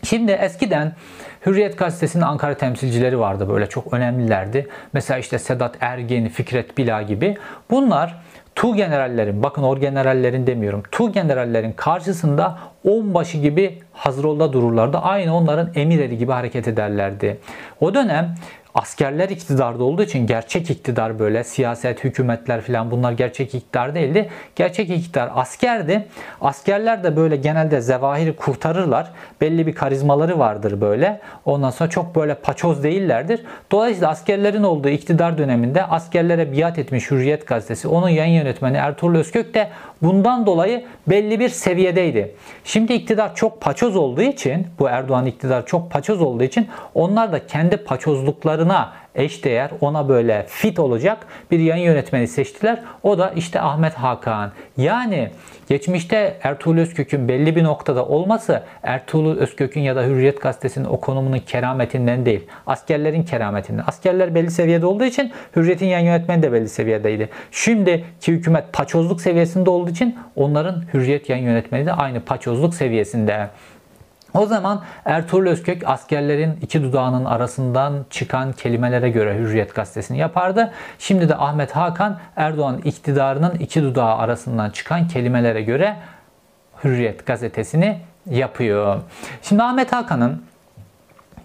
Şimdi 0.02 0.32
eskiden 0.32 0.92
Hürriyet 1.46 1.78
Gazetesi'nin 1.78 2.22
Ankara 2.22 2.54
temsilcileri 2.54 3.18
vardı 3.18 3.48
böyle 3.48 3.66
çok 3.66 3.92
önemlilerdi. 3.92 4.68
Mesela 4.92 5.18
işte 5.18 5.38
Sedat 5.38 5.76
Ergin, 5.80 6.28
Fikret 6.28 6.78
Bila 6.78 7.02
gibi. 7.02 7.36
Bunlar 7.70 8.14
Tu 8.58 8.74
generallerin, 8.74 9.42
bakın 9.42 9.62
or 9.62 9.76
generallerin 9.76 10.46
demiyorum. 10.46 10.82
Tu 10.90 11.12
generallerin 11.12 11.72
karşısında 11.72 12.58
onbaşı 12.84 13.38
gibi 13.38 13.78
hazırolda 13.92 14.52
dururlardı. 14.52 14.98
Aynı 14.98 15.36
onların 15.36 15.70
emirleri 15.74 16.18
gibi 16.18 16.32
hareket 16.32 16.68
ederlerdi. 16.68 17.38
O 17.80 17.94
dönem 17.94 18.34
askerler 18.78 19.28
iktidarda 19.28 19.84
olduğu 19.84 20.02
için 20.02 20.26
gerçek 20.26 20.70
iktidar 20.70 21.18
böyle 21.18 21.44
siyaset, 21.44 22.04
hükümetler 22.04 22.60
falan 22.60 22.90
bunlar 22.90 23.12
gerçek 23.12 23.54
iktidar 23.54 23.94
değildi. 23.94 24.28
Gerçek 24.56 24.90
iktidar 24.90 25.30
askerdi. 25.34 26.06
Askerler 26.40 27.04
de 27.04 27.16
böyle 27.16 27.36
genelde 27.36 27.80
zevahiri 27.80 28.36
kurtarırlar. 28.36 29.10
Belli 29.40 29.66
bir 29.66 29.74
karizmaları 29.74 30.38
vardır 30.38 30.80
böyle. 30.80 31.20
Ondan 31.44 31.70
sonra 31.70 31.90
çok 31.90 32.14
böyle 32.14 32.34
paçoz 32.34 32.82
değillerdir. 32.84 33.42
Dolayısıyla 33.72 34.08
askerlerin 34.08 34.62
olduğu 34.62 34.88
iktidar 34.88 35.38
döneminde 35.38 35.84
askerlere 35.84 36.52
biat 36.52 36.78
etmiş 36.78 37.10
Hürriyet 37.10 37.46
gazetesi. 37.46 37.88
Onun 37.88 38.08
yayın 38.08 38.34
yönetmeni 38.34 38.76
Ertuğrul 38.76 39.18
Özkök 39.18 39.54
de 39.54 39.68
bundan 40.02 40.46
dolayı 40.46 40.84
belli 41.06 41.40
bir 41.40 41.48
seviyedeydi. 41.48 42.34
Şimdi 42.64 42.92
iktidar 42.92 43.34
çok 43.34 43.60
paçoz 43.60 43.96
olduğu 43.96 44.22
için 44.22 44.66
bu 44.78 44.88
Erdoğan 44.88 45.26
iktidar 45.26 45.66
çok 45.66 45.90
paçoz 45.90 46.22
olduğu 46.22 46.44
için 46.44 46.68
onlar 46.94 47.32
da 47.32 47.46
kendi 47.46 47.76
paçozluklarına 47.76 48.92
eşdeğer 49.18 49.70
ona 49.80 50.08
böyle 50.08 50.46
fit 50.48 50.78
olacak 50.78 51.26
bir 51.50 51.58
yayın 51.58 51.84
yönetmeni 51.84 52.28
seçtiler. 52.28 52.82
O 53.02 53.18
da 53.18 53.30
işte 53.30 53.60
Ahmet 53.60 53.94
Hakan. 53.94 54.52
Yani 54.76 55.30
geçmişte 55.68 56.38
Ertuğrul 56.42 56.78
Özkök'ün 56.78 57.28
belli 57.28 57.56
bir 57.56 57.64
noktada 57.64 58.06
olması 58.06 58.62
Ertuğrul 58.82 59.38
Özkök'ün 59.38 59.80
ya 59.80 59.96
da 59.96 60.04
Hürriyet 60.04 60.40
Gazetesi'nin 60.42 60.84
o 60.84 61.00
konumunun 61.00 61.38
kerametinden 61.38 62.26
değil. 62.26 62.46
Askerlerin 62.66 63.22
kerametinden. 63.22 63.84
Askerler 63.86 64.34
belli 64.34 64.50
seviyede 64.50 64.86
olduğu 64.86 65.04
için 65.04 65.32
Hürriyet'in 65.56 65.86
yayın 65.86 66.06
yönetmeni 66.06 66.42
de 66.42 66.52
belli 66.52 66.68
seviyedeydi. 66.68 67.28
Şimdiki 67.50 68.32
hükümet 68.32 68.72
paçozluk 68.72 69.20
seviyesinde 69.20 69.70
olduğu 69.70 69.90
için 69.90 70.18
onların 70.36 70.84
Hürriyet 70.94 71.28
yayın 71.28 71.44
yönetmeni 71.44 71.86
de 71.86 71.92
aynı 71.92 72.20
paçozluk 72.20 72.74
seviyesinde. 72.74 73.48
O 74.38 74.46
zaman 74.46 74.82
Ertuğrul 75.04 75.46
Özkök 75.46 75.82
askerlerin 75.86 76.58
iki 76.62 76.82
dudağının 76.82 77.24
arasından 77.24 78.06
çıkan 78.10 78.52
kelimelere 78.52 79.10
göre 79.10 79.38
Hürriyet 79.38 79.74
gazetesini 79.74 80.18
yapardı. 80.18 80.72
Şimdi 80.98 81.28
de 81.28 81.36
Ahmet 81.36 81.76
Hakan 81.76 82.18
Erdoğan 82.36 82.78
iktidarının 82.84 83.54
iki 83.54 83.82
dudağı 83.82 84.16
arasından 84.16 84.70
çıkan 84.70 85.08
kelimelere 85.08 85.62
göre 85.62 85.96
Hürriyet 86.84 87.26
gazetesini 87.26 87.98
yapıyor. 88.30 89.00
Şimdi 89.42 89.62
Ahmet 89.62 89.92
Hakan'ın 89.92 90.42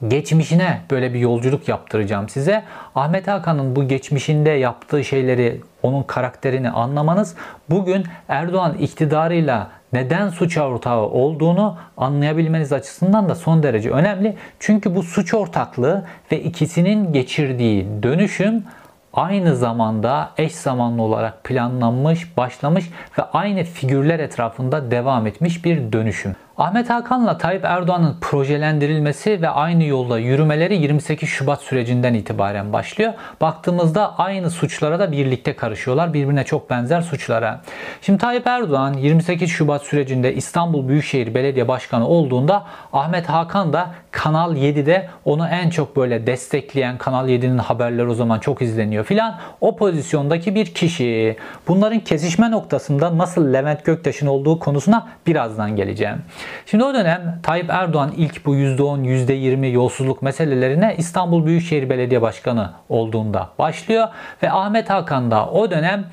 geçmişine 0.07 0.81
böyle 0.91 1.13
bir 1.13 1.19
yolculuk 1.19 1.67
yaptıracağım 1.67 2.29
size. 2.29 2.63
Ahmet 2.95 3.27
Hakan'ın 3.27 3.75
bu 3.75 3.88
geçmişinde 3.88 4.50
yaptığı 4.50 5.03
şeyleri, 5.03 5.62
onun 5.83 6.03
karakterini 6.03 6.69
anlamanız 6.69 7.36
bugün 7.69 8.03
Erdoğan 8.27 8.74
iktidarıyla 8.74 9.67
neden 9.93 10.29
suç 10.29 10.57
ortağı 10.57 11.01
olduğunu 11.01 11.77
anlayabilmeniz 11.98 12.74
açısından 12.74 13.29
da 13.29 13.36
son 13.36 13.63
derece 13.63 13.89
önemli. 13.89 14.36
Çünkü 14.60 14.95
bu 14.95 15.03
suç 15.03 15.33
ortaklığı 15.33 16.05
ve 16.31 16.41
ikisinin 16.41 17.13
geçirdiği 17.13 18.03
dönüşüm 18.03 18.63
aynı 19.13 19.55
zamanda 19.55 20.29
eş 20.38 20.55
zamanlı 20.55 21.01
olarak 21.01 21.43
planlanmış, 21.43 22.38
başlamış 22.38 22.89
ve 23.19 23.24
aynı 23.24 23.63
figürler 23.63 24.19
etrafında 24.19 24.91
devam 24.91 25.27
etmiş 25.27 25.65
bir 25.65 25.93
dönüşüm. 25.93 26.36
Ahmet 26.57 26.89
Hakan'la 26.89 27.38
Tayyip 27.38 27.65
Erdoğan'ın 27.65 28.17
projelendirilmesi 28.22 29.41
ve 29.41 29.50
aynı 29.50 29.83
yolda 29.83 30.19
yürümeleri 30.19 30.77
28 30.77 31.29
Şubat 31.29 31.62
sürecinden 31.62 32.13
itibaren 32.13 32.74
başlıyor. 32.74 33.13
Baktığımızda 33.41 34.19
aynı 34.19 34.50
suçlara 34.50 35.00
da 35.00 35.12
birlikte 35.12 35.55
karışıyorlar. 35.55 36.13
Birbirine 36.13 36.43
çok 36.43 36.69
benzer 36.69 37.01
suçlara. 37.01 37.62
Şimdi 38.01 38.19
Tayyip 38.19 38.48
Erdoğan 38.48 38.93
28 38.93 39.50
Şubat 39.50 39.81
sürecinde 39.81 40.36
İstanbul 40.36 40.88
Büyükşehir 40.88 41.33
Belediye 41.33 41.67
Başkanı 41.67 42.07
olduğunda 42.07 42.63
Ahmet 42.93 43.29
Hakan 43.29 43.74
da 43.74 43.89
Kanal 44.12 44.55
7'de 44.55 45.10
onu 45.25 45.48
en 45.48 45.69
çok 45.69 45.95
böyle 45.95 46.27
destekleyen 46.27 46.98
Kanal 46.98 47.29
7'nin 47.29 47.57
haberleri 47.57 48.07
o 48.07 48.13
zaman 48.13 48.39
çok 48.39 48.62
izleniyor 48.62 49.03
filan. 49.03 49.39
O 49.62 49.75
pozisyondaki 49.75 50.55
bir 50.55 50.65
kişi. 50.65 51.38
Bunların 51.67 52.00
kesişme 52.00 52.51
noktasında 52.51 53.17
nasıl 53.17 53.53
Levent 53.53 53.86
Göktaş'ın 53.86 54.27
olduğu 54.27 54.60
konusuna 54.60 55.07
birazdan 55.27 55.75
geleceğim. 55.75 56.17
Şimdi 56.65 56.83
o 56.83 56.93
dönem 56.93 57.39
Tayyip 57.43 57.69
Erdoğan 57.69 58.12
ilk 58.17 58.45
bu 58.45 58.55
%10, 58.55 59.05
%20 59.05 59.71
yolsuzluk 59.71 60.21
meselelerine 60.21 60.95
İstanbul 60.97 61.45
Büyükşehir 61.45 61.89
Belediye 61.89 62.21
Başkanı 62.21 62.71
olduğunda 62.89 63.50
başlıyor 63.59 64.07
ve 64.43 64.51
Ahmet 64.51 64.89
Hakan 64.89 65.31
da 65.31 65.50
o 65.50 65.71
dönem 65.71 66.05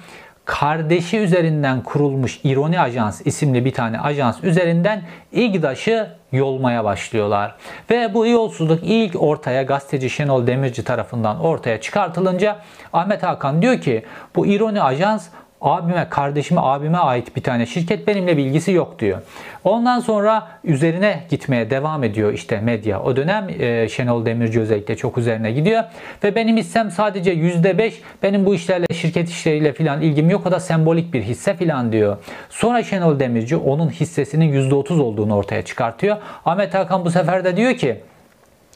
kardeşi 0.45 1.19
üzerinden 1.19 1.83
kurulmuş 1.83 2.41
İroni 2.45 2.81
Ajans 2.81 3.21
isimli 3.25 3.65
bir 3.65 3.73
tane 3.73 4.01
ajans 4.01 4.45
üzerinden 4.45 5.03
İGDAŞ'ı 5.33 6.11
yolmaya 6.33 6.85
başlıyorlar. 6.85 7.55
Ve 7.91 8.15
bu 8.15 8.27
yolsuzluk 8.27 8.81
ilk 8.83 9.23
ortaya 9.23 9.63
gazeteci 9.63 10.11
Şenol 10.11 10.47
Demirci 10.47 10.85
tarafından 10.85 11.41
ortaya 11.41 11.81
çıkartılınca 11.81 12.57
Ahmet 12.93 13.23
Hakan 13.23 13.63
diyor 13.63 13.81
ki 13.81 14.05
bu 14.37 14.47
İroni 14.47 14.83
Ajans 14.83 15.29
abime, 15.61 16.07
kardeşime, 16.11 16.61
abime 16.61 16.99
ait 16.99 17.37
bir 17.37 17.43
tane 17.43 17.67
şirket 17.67 18.07
benimle 18.07 18.37
bilgisi 18.37 18.73
yok 18.73 18.99
diyor. 18.99 19.23
Ondan 19.65 20.01
sonra 20.01 20.49
üzerine 20.65 21.21
gitmeye 21.31 21.71
devam 21.71 22.05
ediyor 22.05 22.33
işte 22.33 22.61
medya. 22.61 23.03
O 23.03 23.17
dönem 23.17 23.49
e, 23.49 23.89
Şenol 23.89 24.27
Demirci 24.27 24.61
özellikle 24.61 24.97
çok 24.97 25.19
üzerine 25.19 25.53
gidiyor. 25.53 25.85
Ve 26.25 26.35
benim 26.35 26.57
hissem 26.57 26.91
sadece 26.91 27.35
%5. 27.35 27.93
Benim 28.23 28.47
bu 28.47 28.55
işlerle, 28.55 28.87
şirket 28.95 29.29
işleriyle 29.29 29.73
filan 29.73 30.01
ilgim 30.01 30.31
yok. 30.31 30.47
O 30.47 30.51
da 30.51 30.61
sembolik 30.61 31.15
bir 31.15 31.23
hisse 31.23 31.55
filan 31.57 31.93
diyor. 31.93 32.17
Sonra 32.51 32.83
Şenol 32.83 33.21
Demirci 33.21 33.57
onun 33.57 33.91
hissesinin 33.91 34.71
%30 34.71 35.01
olduğunu 35.01 35.37
ortaya 35.37 35.63
çıkartıyor. 35.63 36.17
Ahmet 36.45 36.75
Hakan 36.75 37.05
bu 37.05 37.11
sefer 37.11 37.45
de 37.45 37.57
diyor 37.57 37.75
ki 37.75 38.01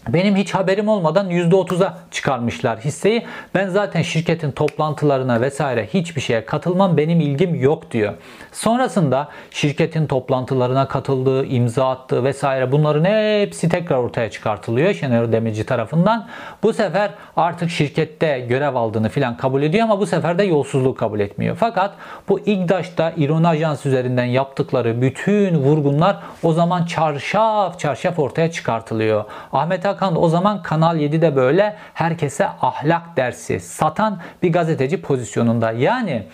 benim 0.08 0.36
hiç 0.36 0.54
haberim 0.54 0.88
olmadan 0.88 1.30
%30'a 1.30 1.98
çıkarmışlar 2.10 2.78
hisseyi. 2.78 3.26
Ben 3.54 3.68
zaten 3.68 4.02
şirketin 4.02 4.50
toplantılarına 4.50 5.40
vesaire 5.40 5.86
hiçbir 5.94 6.20
şeye 6.20 6.44
katılmam 6.44 6.96
benim 6.96 7.20
ilgim 7.20 7.54
yok 7.54 7.90
diyor. 7.90 8.12
Sonrasında 8.52 9.28
şirketin 9.50 10.06
toplantılarına 10.06 10.88
katıldığı, 10.88 11.46
imza 11.46 11.90
attığı 11.90 12.24
vesaire 12.24 12.72
bunların 12.72 13.04
hepsi 13.04 13.68
tekrar 13.68 13.96
ortaya 13.96 14.30
çıkartılıyor 14.30 14.94
Şener 14.94 15.32
Demirci 15.32 15.66
tarafından. 15.66 16.26
Bu 16.62 16.72
sefer 16.72 17.10
artık 17.36 17.70
şirkette 17.70 18.46
görev 18.48 18.74
aldığını 18.74 19.08
filan 19.08 19.36
kabul 19.36 19.62
ediyor 19.62 19.84
ama 19.84 20.00
bu 20.00 20.06
sefer 20.06 20.38
de 20.38 20.42
yolsuzluğu 20.42 20.94
kabul 20.94 21.20
etmiyor. 21.20 21.56
Fakat 21.60 21.94
bu 22.28 22.40
İGDAŞ'ta 22.40 23.12
İroni 23.16 23.48
Ajans 23.48 23.86
üzerinden 23.86 24.24
yaptıkları 24.24 25.02
bütün 25.02 25.54
vurgunlar 25.54 26.16
o 26.42 26.52
zaman 26.52 26.84
çarşaf 26.84 27.78
çarşaf 27.78 28.18
ortaya 28.18 28.50
çıkartılıyor. 28.50 29.24
Ahmet 29.52 29.86
Hakan 29.94 30.22
o 30.22 30.28
zaman 30.28 30.62
Kanal 30.62 30.96
7'de 30.96 31.36
böyle 31.36 31.76
herkese 31.94 32.46
ahlak 32.46 33.16
dersi 33.16 33.60
satan 33.60 34.20
bir 34.42 34.52
gazeteci 34.52 35.02
pozisyonunda. 35.02 35.72
Yani 35.72 36.26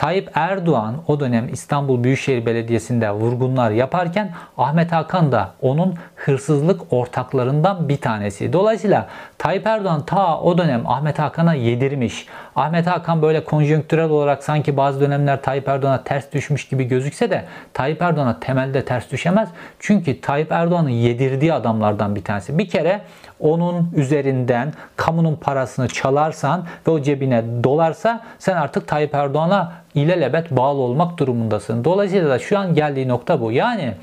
Tayyip 0.00 0.30
Erdoğan 0.34 0.94
o 1.06 1.20
dönem 1.20 1.48
İstanbul 1.52 2.04
Büyükşehir 2.04 2.46
Belediyesi'nde 2.46 3.10
vurgunlar 3.10 3.70
yaparken 3.70 4.32
Ahmet 4.58 4.92
Hakan 4.92 5.32
da 5.32 5.50
onun 5.62 5.94
hırsızlık 6.16 6.92
ortaklarından 6.92 7.88
bir 7.88 7.96
tanesi. 7.96 8.52
Dolayısıyla 8.52 9.08
Tayyip 9.38 9.66
Erdoğan 9.66 10.06
ta 10.06 10.40
o 10.40 10.58
dönem 10.58 10.86
Ahmet 10.86 11.18
Hakan'a 11.18 11.54
yedirmiş. 11.54 12.26
Ahmet 12.56 12.86
Hakan 12.86 13.22
böyle 13.22 13.44
konjonktürel 13.44 14.10
olarak 14.10 14.44
sanki 14.44 14.76
bazı 14.76 15.00
dönemler 15.00 15.42
Tayyip 15.42 15.68
Erdoğan'a 15.68 16.04
ters 16.04 16.32
düşmüş 16.32 16.68
gibi 16.68 16.84
gözükse 16.84 17.30
de 17.30 17.44
Tayyip 17.72 18.02
Erdoğan'a 18.02 18.40
temelde 18.40 18.84
ters 18.84 19.10
düşemez. 19.10 19.48
Çünkü 19.78 20.20
Tayyip 20.20 20.52
Erdoğan'ın 20.52 20.88
yedirdiği 20.88 21.52
adamlardan 21.52 22.16
bir 22.16 22.24
tanesi. 22.24 22.58
Bir 22.58 22.68
kere 22.68 23.00
onun 23.40 23.92
üzerinden 23.96 24.72
kamunun 24.96 25.36
parasını 25.36 25.88
çalarsan 25.88 26.66
ve 26.86 26.90
o 26.90 27.02
cebine 27.02 27.44
dolarsa 27.64 28.20
sen 28.38 28.56
artık 28.56 28.88
Tayyip 28.88 29.14
Erdoğan'a 29.14 29.72
ilelebet 29.94 30.50
bağlı 30.50 30.80
olmak 30.80 31.18
durumundasın. 31.18 31.84
Dolayısıyla 31.84 32.30
da 32.30 32.38
şu 32.38 32.58
an 32.58 32.74
geldiği 32.74 33.08
nokta 33.08 33.40
bu. 33.40 33.52
Yani 33.52 33.94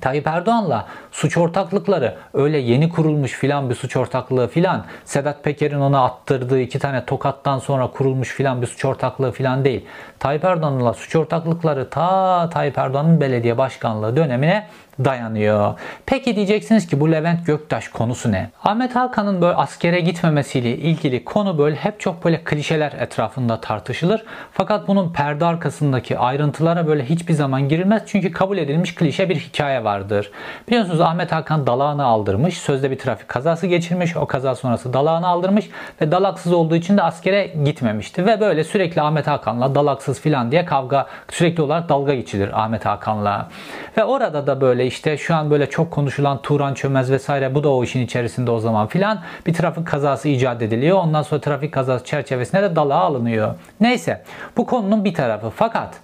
Tayyip 0.00 0.26
Erdoğan'la 0.26 0.86
suç 1.12 1.36
ortaklıkları 1.36 2.14
öyle 2.34 2.58
yeni 2.58 2.88
kurulmuş 2.88 3.32
filan 3.32 3.70
bir 3.70 3.74
suç 3.74 3.96
ortaklığı 3.96 4.48
filan 4.48 4.84
Sedat 5.04 5.44
Peker'in 5.44 5.80
ona 5.80 6.04
attırdığı 6.04 6.60
iki 6.60 6.78
tane 6.78 7.04
tokattan 7.04 7.58
sonra 7.58 7.86
kurulmuş 7.86 8.34
filan 8.34 8.62
bir 8.62 8.66
suç 8.66 8.84
ortaklığı 8.84 9.32
filan 9.32 9.64
değil. 9.64 9.84
Tayyip 10.18 10.44
Erdoğan'la 10.44 10.94
suç 10.94 11.16
ortaklıkları 11.16 11.90
ta 11.90 12.50
Tayyip 12.50 12.78
Erdoğan'ın 12.78 13.20
belediye 13.20 13.58
başkanlığı 13.58 14.16
dönemine 14.16 14.66
dayanıyor. 15.04 15.74
Peki 16.06 16.36
diyeceksiniz 16.36 16.86
ki 16.86 17.00
bu 17.00 17.12
Levent 17.12 17.46
Göktaş 17.46 17.88
konusu 17.88 18.32
ne? 18.32 18.50
Ahmet 18.64 18.96
Hakan'ın 18.96 19.42
böyle 19.42 19.56
askere 19.56 20.00
gitmemesiyle 20.00 20.76
ilgili 20.76 21.24
konu 21.24 21.58
böyle 21.58 21.76
hep 21.76 22.00
çok 22.00 22.24
böyle 22.24 22.44
klişeler 22.44 22.92
etrafında 22.92 23.60
tartışılır. 23.60 24.24
Fakat 24.52 24.88
bunun 24.88 25.12
perde 25.12 25.44
arkasındaki 25.44 26.18
ayrıntılara 26.18 26.86
böyle 26.86 27.04
hiçbir 27.04 27.34
zaman 27.34 27.68
girilmez. 27.68 28.02
Çünkü 28.06 28.32
kabul 28.32 28.58
edilmiş 28.58 28.94
klişe 28.94 29.28
bir 29.28 29.36
hikaye 29.36 29.84
vardır. 29.84 30.30
Biliyorsunuz 30.68 31.00
Ahmet 31.00 31.32
Hakan 31.32 31.66
dalağını 31.66 32.04
aldırmış. 32.04 32.58
Sözde 32.58 32.90
bir 32.90 32.98
trafik 32.98 33.28
kazası 33.28 33.66
geçirmiş. 33.66 34.16
O 34.16 34.26
kaza 34.26 34.54
sonrası 34.54 34.92
dalağını 34.92 35.26
aldırmış 35.26 35.70
ve 36.00 36.12
dalaksız 36.12 36.52
olduğu 36.52 36.76
için 36.76 36.96
de 36.96 37.02
askere 37.02 37.46
gitmemişti. 37.46 38.26
Ve 38.26 38.40
böyle 38.40 38.64
sürekli 38.64 39.02
Ahmet 39.02 39.26
Hakan'la 39.26 39.74
dalaksız 39.74 40.20
filan 40.20 40.50
diye 40.50 40.64
kavga 40.64 41.06
sürekli 41.30 41.62
olarak 41.62 41.88
dalga 41.88 42.14
geçilir 42.14 42.62
Ahmet 42.62 42.86
Hakan'la. 42.86 43.48
Ve 43.96 44.04
orada 44.04 44.46
da 44.46 44.60
böyle 44.60 44.83
işte 44.84 45.16
şu 45.16 45.34
an 45.34 45.50
böyle 45.50 45.70
çok 45.70 45.90
konuşulan 45.90 46.42
Turan 46.42 46.74
Çömez 46.74 47.10
vesaire 47.10 47.54
bu 47.54 47.64
da 47.64 47.68
o 47.68 47.84
işin 47.84 48.00
içerisinde 48.00 48.50
o 48.50 48.58
zaman 48.58 48.86
filan 48.86 49.22
bir 49.46 49.54
trafik 49.54 49.86
kazası 49.86 50.28
icat 50.28 50.62
ediliyor. 50.62 50.98
Ondan 50.98 51.22
sonra 51.22 51.40
trafik 51.40 51.72
kazası 51.72 52.04
çerçevesinde 52.04 52.62
de 52.62 52.76
dalağa 52.76 53.00
alınıyor. 53.00 53.54
Neyse 53.80 54.22
bu 54.56 54.66
konunun 54.66 55.04
bir 55.04 55.14
tarafı. 55.14 55.50
Fakat 55.50 55.94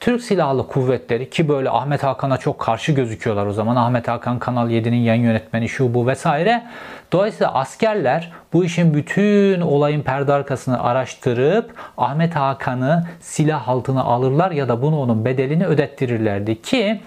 Türk 0.00 0.22
Silahlı 0.22 0.66
Kuvvetleri 0.66 1.30
ki 1.30 1.48
böyle 1.48 1.70
Ahmet 1.70 2.02
Hakan'a 2.02 2.36
çok 2.36 2.58
karşı 2.58 2.92
gözüküyorlar 2.92 3.46
o 3.46 3.52
zaman. 3.52 3.76
Ahmet 3.76 4.08
Hakan 4.08 4.38
Kanal 4.38 4.70
7'nin 4.70 4.96
yayın 4.96 5.22
yönetmeni 5.22 5.68
şu 5.68 5.94
bu 5.94 6.06
vesaire. 6.06 6.62
Dolayısıyla 7.12 7.54
askerler 7.54 8.32
bu 8.52 8.64
işin 8.64 8.94
bütün 8.94 9.60
olayın 9.60 10.02
perde 10.02 10.32
arkasını 10.32 10.82
araştırıp 10.82 11.74
Ahmet 11.98 12.36
Hakan'ı 12.36 13.06
silah 13.20 13.68
altına 13.68 14.04
alırlar 14.04 14.50
ya 14.50 14.68
da 14.68 14.82
bunu 14.82 15.00
onun 15.00 15.24
bedelini 15.24 15.66
ödettirirlerdi 15.66 16.62
ki 16.62 17.00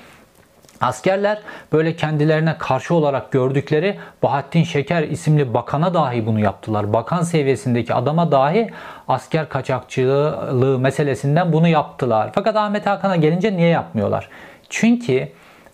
Askerler 0.81 1.39
böyle 1.73 1.95
kendilerine 1.95 2.57
karşı 2.57 2.95
olarak 2.95 3.31
gördükleri 3.31 3.99
Bahattin 4.23 4.63
Şeker 4.63 5.03
isimli 5.03 5.53
bakana 5.53 5.93
dahi 5.93 6.25
bunu 6.25 6.39
yaptılar. 6.39 6.93
Bakan 6.93 7.21
seviyesindeki 7.21 7.93
adama 7.93 8.31
dahi 8.31 8.69
asker 9.07 9.49
kaçakçılığı 9.49 10.79
meselesinden 10.79 11.53
bunu 11.53 11.67
yaptılar. 11.67 12.31
Fakat 12.35 12.55
Ahmet 12.55 12.85
Hakan'a 12.85 13.15
gelince 13.15 13.57
niye 13.57 13.69
yapmıyorlar? 13.69 14.29
Çünkü 14.69 15.29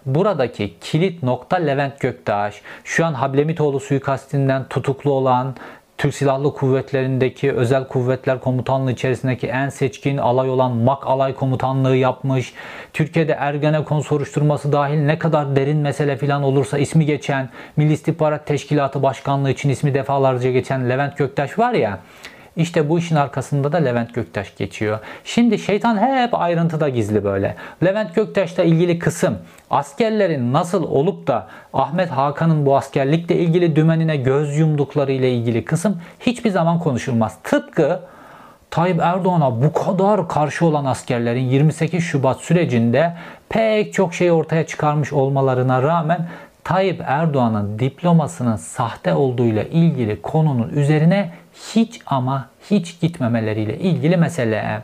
buradaki 0.06 0.80
kilit 0.82 1.24
nokta 1.24 1.56
Levent 1.56 2.00
Göktaş. 2.00 2.62
Şu 2.84 3.06
an 3.06 3.13
Hablemitoğlu 3.13 3.80
suikastinden 3.80 4.63
tutuklu 4.63 5.12
olan 5.12 5.56
Türk 5.97 6.15
Silahlı 6.15 6.53
Kuvvetleri'ndeki 6.53 7.51
özel 7.51 7.88
kuvvetler 7.88 8.39
komutanlığı 8.39 8.91
içerisindeki 8.91 9.47
en 9.47 9.69
seçkin 9.69 10.17
alay 10.17 10.49
olan 10.49 10.71
MAK 10.71 11.08
alay 11.08 11.36
komutanlığı 11.36 11.95
yapmış. 11.95 12.53
Türkiye'de 12.93 13.31
Ergenekon 13.31 13.99
soruşturması 13.99 14.71
dahil 14.71 14.99
ne 14.99 15.19
kadar 15.19 15.55
derin 15.55 15.77
mesele 15.77 16.17
filan 16.17 16.43
olursa 16.43 16.77
ismi 16.77 17.05
geçen 17.05 17.49
Milli 17.77 17.93
İstihbarat 17.93 18.47
Teşkilatı 18.47 19.03
Başkanlığı 19.03 19.51
için 19.51 19.69
ismi 19.69 19.93
defalarca 19.93 20.51
geçen 20.51 20.89
Levent 20.89 21.17
Göktaş 21.17 21.60
var 21.60 21.73
ya 21.73 21.99
İşte 22.58 22.89
bu 22.89 23.00
işin 23.00 23.15
arkasında 23.15 23.72
da 23.72 23.78
Levent 23.78 24.13
Göktaş 24.13 24.56
geçiyor. 24.58 25.00
Şimdi 25.24 25.60
şeytan 25.60 25.98
hep 25.98 26.34
ayrıntıda 26.34 26.89
gizli 26.89 27.24
böyle. 27.24 27.56
Levent 27.84 28.15
Göktaş'la 28.15 28.63
ilgili 28.63 29.00
kısım 29.00 29.38
askerlerin 29.70 30.54
nasıl 30.54 30.84
olup 30.84 31.28
da 31.28 31.48
Ahmet 31.74 32.10
Hakan'ın 32.10 32.65
bu 32.65 32.78
askerlikle 32.78 33.36
ilgili 33.36 33.76
dümenine 33.76 34.18
göz 34.18 34.58
yumdukları 34.58 35.12
ile 35.12 35.32
ilgili 35.32 35.65
kısım 35.65 36.02
hiçbir 36.20 36.50
zaman 36.50 36.80
konuşulmaz. 36.80 37.38
Tıpkı 37.44 38.00
Tayyip 38.72 39.00
Erdoğan'a 39.02 39.62
bu 39.63 39.74
kadar 39.74 40.28
karşı 40.28 40.65
olan 40.65 40.86
askerlerin 40.86 41.50
28 41.50 42.04
Şubat 42.04 42.39
sürecinde 42.39 43.13
pek 43.50 43.94
çok 43.94 44.13
şey 44.13 44.32
ortaya 44.32 44.68
çıkarmış 44.68 45.13
olmalarına 45.13 45.84
rağmen 45.84 46.28
Tayyip 46.63 47.02
Erdoğan'ın 47.06 47.80
diplomasının 47.80 48.56
sahte 48.56 49.13
olduğuyla 49.13 49.63
ilgili 49.63 50.22
konunun 50.22 50.70
üzerine 50.70 51.32
hiç 51.76 52.00
ama 52.06 52.50
hiç 52.72 53.00
gitmemeleriyle 53.02 53.80
ilgili 53.80 54.18
mesele. 54.18 54.84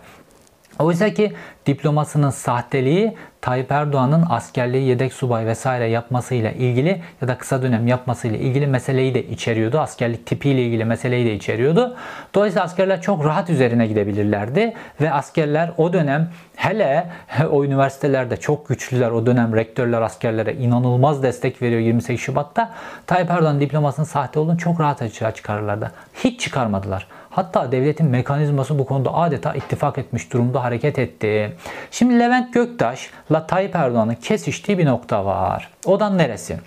Oysa 0.79 1.13
ki 1.13 1.33
diplomasının 1.65 2.29
sahteliği 2.29 3.15
Tayyip 3.41 3.71
Erdoğan'ın 3.71 4.25
askerliği 4.29 4.87
yedek 4.87 5.13
subay 5.13 5.45
vesaire 5.45 5.87
yapmasıyla 5.87 6.51
ilgili 6.51 7.01
ya 7.21 7.27
da 7.27 7.37
kısa 7.37 7.61
dönem 7.61 7.87
yapmasıyla 7.87 8.37
ilgili 8.37 8.67
meseleyi 8.67 9.13
de 9.13 9.27
içeriyordu. 9.27 9.79
Askerlik 9.79 10.25
tipiyle 10.25 10.63
ilgili 10.63 10.85
meseleyi 10.85 11.25
de 11.25 11.35
içeriyordu. 11.35 11.97
Dolayısıyla 12.35 12.65
askerler 12.65 13.01
çok 13.01 13.25
rahat 13.25 13.49
üzerine 13.49 13.87
gidebilirlerdi 13.87 14.73
ve 15.01 15.13
askerler 15.13 15.71
o 15.77 15.93
dönem 15.93 16.29
hele 16.55 17.09
o 17.51 17.65
üniversitelerde 17.65 18.37
çok 18.37 18.67
güçlüler 18.69 19.11
o 19.11 19.25
dönem 19.25 19.55
rektörler 19.55 20.01
askerlere 20.01 20.53
inanılmaz 20.53 21.23
destek 21.23 21.61
veriyor 21.61 21.81
28 21.81 22.25
Şubat'ta. 22.25 22.71
Tayyip 23.07 23.31
Erdoğan 23.31 23.59
diplomasının 23.59 24.05
sahte 24.05 24.39
olduğunu 24.39 24.57
çok 24.57 24.79
rahat 24.79 25.01
açığa 25.01 25.31
çıkarırlardı. 25.31 25.91
Hiç 26.13 26.39
çıkarmadılar. 26.39 27.07
Hatta 27.31 27.71
devletin 27.71 28.07
mekanizması 28.07 28.79
bu 28.79 28.85
konuda 28.85 29.13
adeta 29.13 29.53
ittifak 29.53 29.97
etmiş 29.97 30.33
durumda 30.33 30.63
hareket 30.63 30.99
etti. 30.99 31.57
Şimdi 31.91 32.19
Levent 32.19 32.53
Göktaş'la 32.53 33.47
Tayyip 33.47 33.75
Erdoğan'ın 33.75 34.15
kesiştiği 34.15 34.77
bir 34.77 34.85
nokta 34.85 35.25
var. 35.25 35.69
O 35.85 35.99
da 35.99 36.09
neresi? 36.09 36.57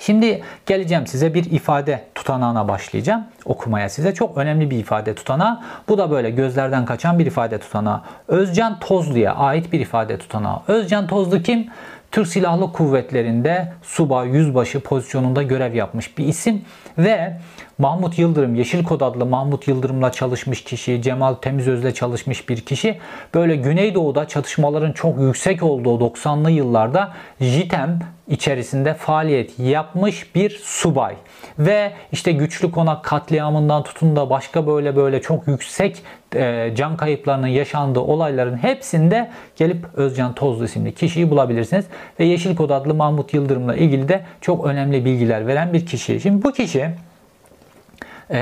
Şimdi 0.00 0.42
geleceğim 0.66 1.06
size 1.06 1.34
bir 1.34 1.44
ifade 1.44 2.04
tutanağına 2.14 2.68
başlayacağım 2.68 3.24
okumaya 3.44 3.88
size. 3.88 4.14
Çok 4.14 4.38
önemli 4.38 4.70
bir 4.70 4.78
ifade 4.78 5.14
tutanağı. 5.14 5.60
Bu 5.88 5.98
da 5.98 6.10
böyle 6.10 6.30
gözlerden 6.30 6.84
kaçan 6.84 7.18
bir 7.18 7.26
ifade 7.26 7.58
tutanağı. 7.58 8.00
Özcan 8.28 8.78
Tozlu'ya 8.78 9.34
ait 9.34 9.72
bir 9.72 9.80
ifade 9.80 10.18
tutanağı. 10.18 10.62
Özcan 10.68 11.06
Tozlu 11.06 11.42
kim? 11.42 11.70
Türk 12.10 12.26
Silahlı 12.26 12.72
Kuvvetleri'nde 12.72 13.72
subay, 13.82 14.28
yüzbaşı 14.28 14.80
pozisyonunda 14.80 15.42
görev 15.42 15.74
yapmış 15.74 16.18
bir 16.18 16.24
isim 16.24 16.62
ve 16.98 17.36
Mahmut 17.78 18.18
Yıldırım, 18.18 18.54
Yeşil 18.54 18.84
Kod 18.84 19.00
adlı 19.00 19.26
Mahmut 19.26 19.68
Yıldırım'la 19.68 20.12
çalışmış 20.12 20.64
kişi, 20.64 21.02
Cemal 21.02 21.34
Temizöz'le 21.34 21.94
çalışmış 21.94 22.48
bir 22.48 22.60
kişi. 22.60 22.98
Böyle 23.34 23.56
Güneydoğu'da 23.56 24.28
çatışmaların 24.28 24.92
çok 24.92 25.20
yüksek 25.20 25.62
olduğu 25.62 25.98
90'lı 25.98 26.50
yıllarda 26.50 27.12
JITEM 27.40 27.98
içerisinde 28.28 28.94
faaliyet 28.94 29.58
yapmış 29.58 30.34
bir 30.34 30.60
subay. 30.64 31.14
Ve 31.58 31.92
işte 32.12 32.32
güçlü 32.32 32.70
konak 32.70 33.04
katliamından 33.04 33.82
tutun 33.82 34.16
da 34.16 34.30
başka 34.30 34.66
böyle 34.66 34.96
böyle 34.96 35.20
çok 35.20 35.48
yüksek 35.48 36.02
e, 36.34 36.72
can 36.76 36.96
kayıplarının 36.96 37.46
yaşandığı 37.46 38.00
olayların 38.00 38.56
hepsinde 38.56 39.30
gelip 39.56 39.84
Özcan 39.94 40.34
Tozlu 40.34 40.64
isimli 40.64 40.94
kişiyi 40.94 41.30
bulabilirsiniz. 41.30 41.84
Ve 42.20 42.24
Yeşil 42.24 42.56
Kod 42.56 42.70
adlı 42.70 42.94
Mahmut 42.94 43.34
Yıldırım'la 43.34 43.76
ilgili 43.76 44.08
de 44.08 44.24
çok 44.40 44.66
önemli 44.66 45.04
bilgiler 45.04 45.46
veren 45.46 45.72
bir 45.72 45.86
kişi. 45.86 46.20
Şimdi 46.20 46.42
bu 46.44 46.52
kişi 46.52 46.90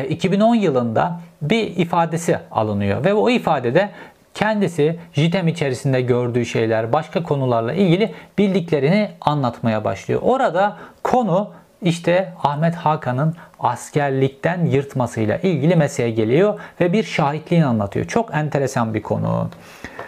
2010 0.09 0.55
e, 0.55 0.59
yılında 0.59 1.21
bir 1.43 1.77
ifadesi 1.77 2.39
alınıyor 2.51 3.05
ve 3.05 3.15
o 3.15 3.31
ifadede 3.31 3.91
kendisi 4.35 4.99
JITEM 5.13 5.49
içerisinde 5.49 6.01
gördüğü 6.01 6.47
şeyler, 6.47 6.93
başka 6.93 7.23
konularla 7.23 7.73
ilgili 7.73 8.13
bildiklerini 8.39 9.11
anlatmaya 9.21 9.85
başlıyor. 9.85 10.21
Orada 10.25 10.77
konu 11.03 11.51
işte 11.83 12.33
Ahmet 12.43 12.75
Hakan'ın 12.75 13.35
askerlikten 13.61 14.67
yırtmasıyla 14.67 15.37
ilgili 15.37 15.77
mesele 15.77 16.11
geliyor 16.11 16.61
ve 16.81 16.93
bir 16.93 17.03
şahitliğini 17.03 17.67
anlatıyor. 17.67 18.07
Çok 18.07 18.35
enteresan 18.35 18.95
bir 18.95 19.03
konu. 19.03 19.49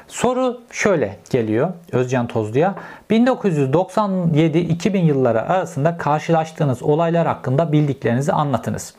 Soru 0.08 0.60
şöyle 0.70 1.16
geliyor 1.30 1.72
Özcan 1.92 2.26
Tozlu'ya. 2.26 2.74
1997-2000 3.10 4.98
yılları 4.98 5.42
arasında 5.42 5.96
karşılaştığınız 5.96 6.82
olaylar 6.82 7.26
hakkında 7.26 7.72
bildiklerinizi 7.72 8.32
anlatınız. 8.32 8.94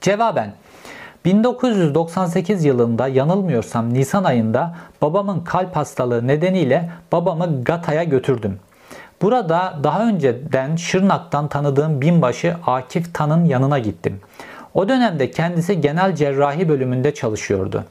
Cevaben 0.00 0.52
1998 1.24 2.64
yılında 2.64 3.08
yanılmıyorsam 3.08 3.94
Nisan 3.94 4.24
ayında 4.24 4.76
babamın 5.02 5.40
kalp 5.40 5.76
hastalığı 5.76 6.26
nedeniyle 6.26 6.90
babamı 7.12 7.64
Gata'ya 7.64 8.04
götürdüm. 8.04 8.58
Burada 9.22 9.78
daha 9.84 10.06
önceden 10.08 10.76
Şırnak'tan 10.76 11.48
tanıdığım 11.48 12.00
binbaşı 12.00 12.56
Akif 12.66 13.14
Tan'ın 13.14 13.44
yanına 13.44 13.78
gittim. 13.78 14.20
O 14.74 14.88
dönemde 14.88 15.30
kendisi 15.30 15.80
genel 15.80 16.14
cerrahi 16.14 16.68
bölümünde 16.68 17.14
çalışıyordu. 17.14 17.84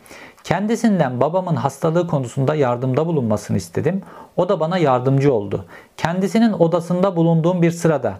Kendisinden 0.44 1.22
babamın 1.22 1.56
hastalığı 1.56 2.08
konusunda 2.08 2.56
yardımda 2.56 3.06
bulunmasını 3.06 3.58
istedim. 3.58 4.02
O 4.38 4.50
da 4.50 4.60
bana 4.60 4.78
yardımcı 4.78 5.34
oldu. 5.34 5.66
Kendisinin 5.98 6.54
odasında 6.54 7.16
bulunduğum 7.16 7.62
bir 7.62 7.72
sırada 7.72 8.14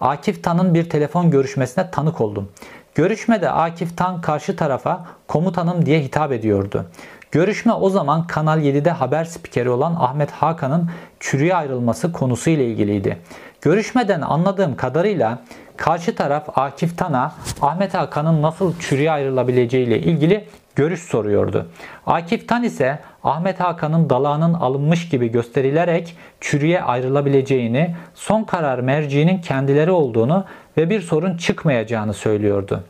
Akif 0.00 0.44
Tan'ın 0.44 0.74
bir 0.74 0.90
telefon 0.90 1.30
görüşmesine 1.30 1.90
tanık 1.90 2.20
oldum. 2.20 2.48
Görüşmede 2.94 3.50
Akif 3.50 3.96
Tan 3.96 4.20
karşı 4.20 4.56
tarafa 4.56 5.06
komutanım 5.28 5.86
diye 5.86 6.00
hitap 6.00 6.32
ediyordu. 6.32 6.86
Görüşme 7.32 7.72
o 7.72 7.90
zaman 7.90 8.26
Kanal 8.26 8.60
7'de 8.60 8.90
haber 8.90 9.24
spikeri 9.24 9.70
olan 9.70 9.96
Ahmet 9.98 10.30
Hakan'ın 10.30 10.90
çürüye 11.20 11.54
ayrılması 11.54 12.12
konusuyla 12.12 12.64
ilgiliydi. 12.64 13.18
Görüşmeden 13.60 14.20
anladığım 14.20 14.76
kadarıyla 14.76 15.38
karşı 15.76 16.14
taraf 16.14 16.58
Akif 16.58 16.98
Tan'a 16.98 17.32
Ahmet 17.62 17.94
Hakan'ın 17.94 18.42
nasıl 18.42 18.78
çürüye 18.78 19.10
ayrılabileceği 19.10 19.86
ile 19.86 19.98
ilgili 19.98 20.48
görüş 20.76 21.02
soruyordu. 21.02 21.66
Akif 22.06 22.48
Tan 22.48 22.62
ise 22.62 22.98
Ahmet 23.24 23.60
Hakan'ın 23.60 24.10
dalağının 24.10 24.54
alınmış 24.54 25.08
gibi 25.08 25.28
gösterilerek 25.30 26.16
çürüye 26.40 26.82
ayrılabileceğini, 26.82 27.94
son 28.14 28.44
karar 28.44 28.78
merciğinin 28.78 29.40
kendileri 29.40 29.90
olduğunu 29.90 30.44
ve 30.76 30.90
bir 30.90 31.00
sorun 31.00 31.36
çıkmayacağını 31.36 32.14
söylüyordu. 32.14 32.84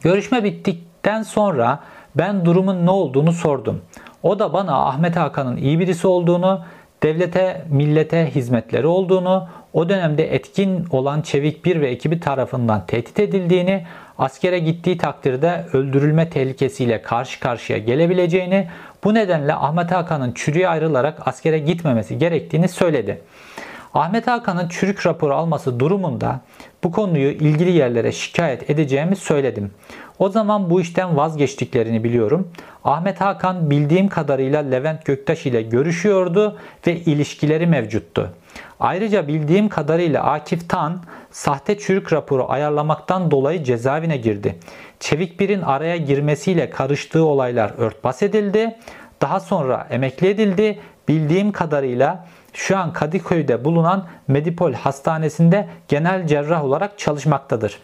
Görüşme 0.00 0.44
bittikten 0.44 1.22
sonra 1.22 1.80
ben 2.14 2.44
durumun 2.44 2.86
ne 2.86 2.90
olduğunu 2.90 3.32
sordum. 3.32 3.80
O 4.22 4.38
da 4.38 4.52
bana 4.52 4.86
Ahmet 4.86 5.16
Hakan'ın 5.16 5.56
iyi 5.56 5.78
birisi 5.78 6.06
olduğunu, 6.06 6.64
devlete, 7.02 7.64
millete 7.68 8.30
hizmetleri 8.34 8.86
olduğunu, 8.86 9.48
o 9.72 9.88
dönemde 9.88 10.34
etkin 10.34 10.86
olan 10.90 11.22
Çevik 11.22 11.64
Bir 11.64 11.80
ve 11.80 11.90
ekibi 11.90 12.20
tarafından 12.20 12.86
tehdit 12.86 13.20
edildiğini, 13.20 13.86
askere 14.18 14.58
gittiği 14.58 14.98
takdirde 14.98 15.64
öldürülme 15.72 16.30
tehlikesiyle 16.30 17.02
karşı 17.02 17.40
karşıya 17.40 17.78
gelebileceğini, 17.78 18.68
bu 19.04 19.14
nedenle 19.14 19.54
Ahmet 19.54 19.92
Hakan'ın 19.92 20.32
çürüye 20.32 20.68
ayrılarak 20.68 21.28
askere 21.28 21.58
gitmemesi 21.58 22.18
gerektiğini 22.18 22.68
söyledi. 22.68 23.20
Ahmet 23.94 24.26
Hakan'ın 24.26 24.68
çürük 24.68 25.06
raporu 25.06 25.34
alması 25.34 25.80
durumunda 25.80 26.40
bu 26.84 26.92
konuyu 26.92 27.30
ilgili 27.30 27.70
yerlere 27.70 28.12
şikayet 28.12 28.70
edeceğimi 28.70 29.16
söyledim. 29.16 29.70
O 30.22 30.28
zaman 30.28 30.70
bu 30.70 30.80
işten 30.80 31.16
vazgeçtiklerini 31.16 32.04
biliyorum. 32.04 32.48
Ahmet 32.84 33.20
Hakan 33.20 33.70
bildiğim 33.70 34.08
kadarıyla 34.08 34.60
Levent 34.60 35.04
Göktaş 35.04 35.46
ile 35.46 35.62
görüşüyordu 35.62 36.58
ve 36.86 36.96
ilişkileri 36.96 37.66
mevcuttu. 37.66 38.32
Ayrıca 38.80 39.28
bildiğim 39.28 39.68
kadarıyla 39.68 40.22
Akif 40.22 40.68
Tan 40.68 41.02
sahte 41.30 41.78
çürük 41.78 42.12
raporu 42.12 42.46
ayarlamaktan 42.48 43.30
dolayı 43.30 43.64
cezaevine 43.64 44.16
girdi. 44.16 44.58
Çevik 45.00 45.40
Bir'in 45.40 45.62
araya 45.62 45.96
girmesiyle 45.96 46.70
karıştığı 46.70 47.24
olaylar 47.24 47.72
örtbas 47.78 48.22
edildi. 48.22 48.76
Daha 49.20 49.40
sonra 49.40 49.86
emekli 49.90 50.28
edildi. 50.28 50.78
Bildiğim 51.08 51.52
kadarıyla 51.52 52.26
şu 52.52 52.78
an 52.78 52.92
Kadıköy'de 52.92 53.64
bulunan 53.64 54.06
Medipol 54.28 54.72
Hastanesi'nde 54.72 55.68
genel 55.88 56.26
cerrah 56.26 56.64
olarak 56.64 56.98
çalışmaktadır. 56.98 57.78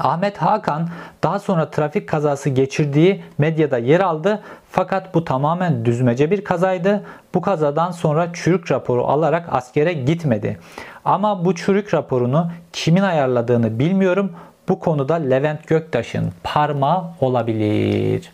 Ahmet 0.00 0.36
Hakan 0.36 0.88
daha 1.22 1.38
sonra 1.38 1.70
trafik 1.70 2.08
kazası 2.08 2.50
geçirdiği 2.50 3.22
medyada 3.38 3.78
yer 3.78 4.00
aldı 4.00 4.42
fakat 4.70 5.14
bu 5.14 5.24
tamamen 5.24 5.84
düzmece 5.84 6.30
bir 6.30 6.44
kazaydı. 6.44 7.04
Bu 7.34 7.40
kazadan 7.40 7.90
sonra 7.90 8.32
çürük 8.32 8.70
raporu 8.70 9.04
alarak 9.04 9.48
askere 9.50 9.92
gitmedi. 9.92 10.58
Ama 11.04 11.44
bu 11.44 11.54
çürük 11.54 11.94
raporunu 11.94 12.50
kimin 12.72 13.02
ayarladığını 13.02 13.78
bilmiyorum. 13.78 14.32
Bu 14.68 14.80
konuda 14.80 15.14
Levent 15.14 15.66
Göktaş'ın 15.66 16.32
parmağı 16.44 17.04
olabilir. 17.20 18.32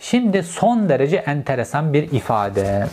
Şimdi 0.00 0.42
son 0.42 0.88
derece 0.88 1.16
enteresan 1.16 1.92
bir 1.92 2.12
ifade. 2.12 2.86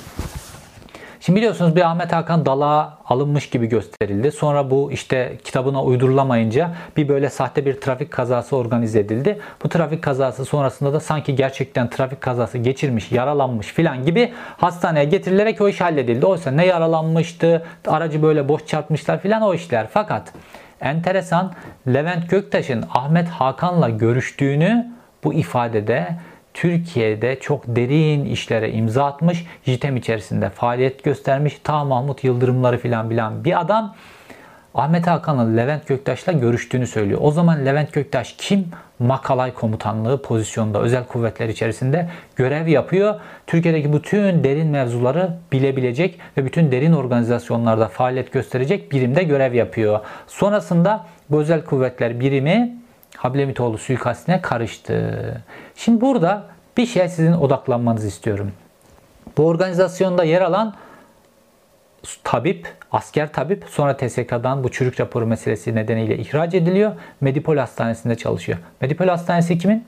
Şimdi 1.26 1.38
biliyorsunuz 1.38 1.76
bir 1.76 1.82
Ahmet 1.82 2.14
Hakan 2.14 2.46
Dalağa 2.46 2.98
alınmış 3.06 3.50
gibi 3.50 3.70
gösterildi. 3.70 4.32
Sonra 4.32 4.72
bu 4.72 4.92
işte 4.92 5.38
kitabına 5.44 5.84
uydurulamayınca 5.84 6.72
bir 6.98 7.08
böyle 7.08 7.30
sahte 7.30 7.66
bir 7.66 7.82
trafik 7.82 8.12
kazası 8.12 8.56
organize 8.56 9.00
edildi. 9.00 9.40
Bu 9.64 9.70
trafik 9.70 10.04
kazası 10.04 10.46
sonrasında 10.46 10.94
da 10.94 11.00
sanki 11.00 11.36
gerçekten 11.36 11.90
trafik 11.90 12.22
kazası 12.22 12.58
geçirmiş, 12.58 13.12
yaralanmış 13.12 13.68
filan 13.68 14.06
gibi 14.06 14.34
hastaneye 14.58 15.06
getirilerek 15.06 15.62
o 15.62 15.70
iş 15.70 15.82
halledildi. 15.82 16.26
Oysa 16.26 16.52
ne 16.52 16.66
yaralanmıştı, 16.66 17.66
aracı 17.88 18.24
böyle 18.24 18.50
boş 18.50 18.66
çarpmışlar 18.66 19.22
filan 19.22 19.42
o 19.42 19.54
işler. 19.54 19.88
Fakat 19.92 20.34
enteresan 20.82 21.54
Levent 21.88 22.30
Göktaş'ın 22.30 22.86
Ahmet 22.94 23.28
Hakan'la 23.28 23.90
görüştüğünü 23.90 24.88
bu 25.24 25.34
ifadede 25.34 26.08
Türkiye'de 26.56 27.40
çok 27.40 27.64
derin 27.68 28.26
işlere 28.26 28.72
imza 28.72 29.06
atmış, 29.06 29.46
JITEM 29.66 29.98
içerisinde 29.98 30.50
faaliyet 30.50 31.04
göstermiş, 31.04 31.60
ta 31.64 31.84
Mahmut 31.84 32.24
Yıldırımları 32.24 32.78
filan 32.78 33.10
bilen 33.10 33.44
bir 33.44 33.62
adam 33.62 33.96
Ahmet 34.76 35.08
Hakan'ın 35.08 35.58
Levent 35.58 35.88
Göktaş'la 35.88 36.32
görüştüğünü 36.32 36.88
söylüyor. 36.88 37.20
O 37.24 37.32
zaman 37.32 37.66
Levent 37.66 37.94
Göktaş 37.94 38.36
kim? 38.38 38.66
Makalay 39.00 39.54
komutanlığı 39.54 40.22
pozisyonda 40.22 40.82
özel 40.82 41.06
kuvvetler 41.06 41.50
içerisinde 41.50 42.10
görev 42.36 42.68
yapıyor. 42.68 43.16
Türkiye'deki 43.48 43.94
bütün 43.94 44.44
derin 44.44 44.68
mevzuları 44.68 45.38
bilebilecek 45.52 46.20
ve 46.38 46.46
bütün 46.46 46.72
derin 46.72 46.94
organizasyonlarda 46.94 47.88
faaliyet 47.88 48.32
gösterecek 48.32 48.92
birimde 48.92 49.24
görev 49.24 49.54
yapıyor. 49.54 50.00
Sonrasında 50.28 51.06
bu 51.30 51.40
özel 51.40 51.62
kuvvetler 51.64 52.20
birimi 52.20 52.85
Hablemitoğlu 53.26 53.78
suikastine 53.78 54.42
karıştı. 54.42 55.42
Şimdi 55.76 56.02
burada 56.02 56.44
bir 56.78 56.86
şey 56.86 57.10
sizin 57.10 57.34
odaklanmanızı 57.34 58.08
istiyorum. 58.08 58.52
Bu 59.38 59.48
organizasyonda 59.48 60.24
yer 60.24 60.42
alan 60.42 60.76
tabip, 62.24 62.68
asker 62.92 63.34
tabip 63.34 63.66
sonra 63.70 63.98
TSK'dan 63.98 64.64
bu 64.64 64.72
çürük 64.72 65.00
raporu 65.00 65.28
meselesi 65.28 65.76
nedeniyle 65.76 66.18
ihraç 66.18 66.54
ediliyor. 66.54 66.92
Medipol 67.22 67.58
Hastanesi'nde 67.58 68.16
çalışıyor. 68.16 68.58
Medipol 68.82 69.08
Hastanesi 69.08 69.58
kimin? 69.58 69.86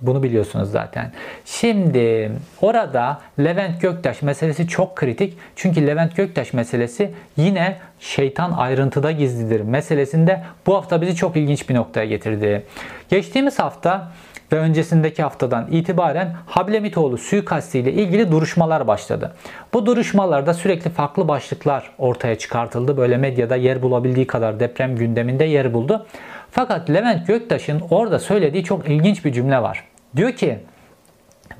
Bunu 0.00 0.22
biliyorsunuz 0.22 0.70
zaten. 0.70 1.12
Şimdi 1.44 2.32
orada 2.60 3.20
Levent 3.38 3.82
Göktaş 3.82 4.22
meselesi 4.22 4.68
çok 4.68 4.96
kritik. 4.96 5.38
Çünkü 5.56 5.86
Levent 5.86 6.16
Göktaş 6.16 6.52
meselesi 6.52 7.10
yine 7.36 7.76
şeytan 8.00 8.52
ayrıntıda 8.52 9.10
gizlidir 9.10 9.60
meselesinde 9.60 10.42
bu 10.66 10.76
hafta 10.76 11.00
bizi 11.00 11.16
çok 11.16 11.36
ilginç 11.36 11.68
bir 11.68 11.74
noktaya 11.74 12.06
getirdi. 12.06 12.66
Geçtiğimiz 13.08 13.58
hafta 13.58 14.12
ve 14.52 14.56
öncesindeki 14.56 15.22
haftadan 15.22 15.68
itibaren 15.70 16.34
Hablemitoğlu 16.46 17.18
suikasti 17.18 17.78
ile 17.78 17.92
ilgili 17.92 18.32
duruşmalar 18.32 18.86
başladı. 18.86 19.34
Bu 19.74 19.86
duruşmalarda 19.86 20.54
sürekli 20.54 20.90
farklı 20.90 21.28
başlıklar 21.28 21.90
ortaya 21.98 22.38
çıkartıldı. 22.38 22.96
Böyle 22.96 23.16
medyada 23.16 23.56
yer 23.56 23.82
bulabildiği 23.82 24.26
kadar 24.26 24.60
deprem 24.60 24.96
gündeminde 24.96 25.44
yer 25.44 25.74
buldu. 25.74 26.06
Fakat 26.50 26.90
Levent 26.90 27.26
Göktaş'ın 27.26 27.82
orada 27.90 28.18
söylediği 28.18 28.64
çok 28.64 28.88
ilginç 28.88 29.24
bir 29.24 29.32
cümle 29.32 29.62
var. 29.62 29.84
Diyor 30.16 30.32
ki 30.32 30.58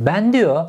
ben 0.00 0.32
diyor 0.32 0.64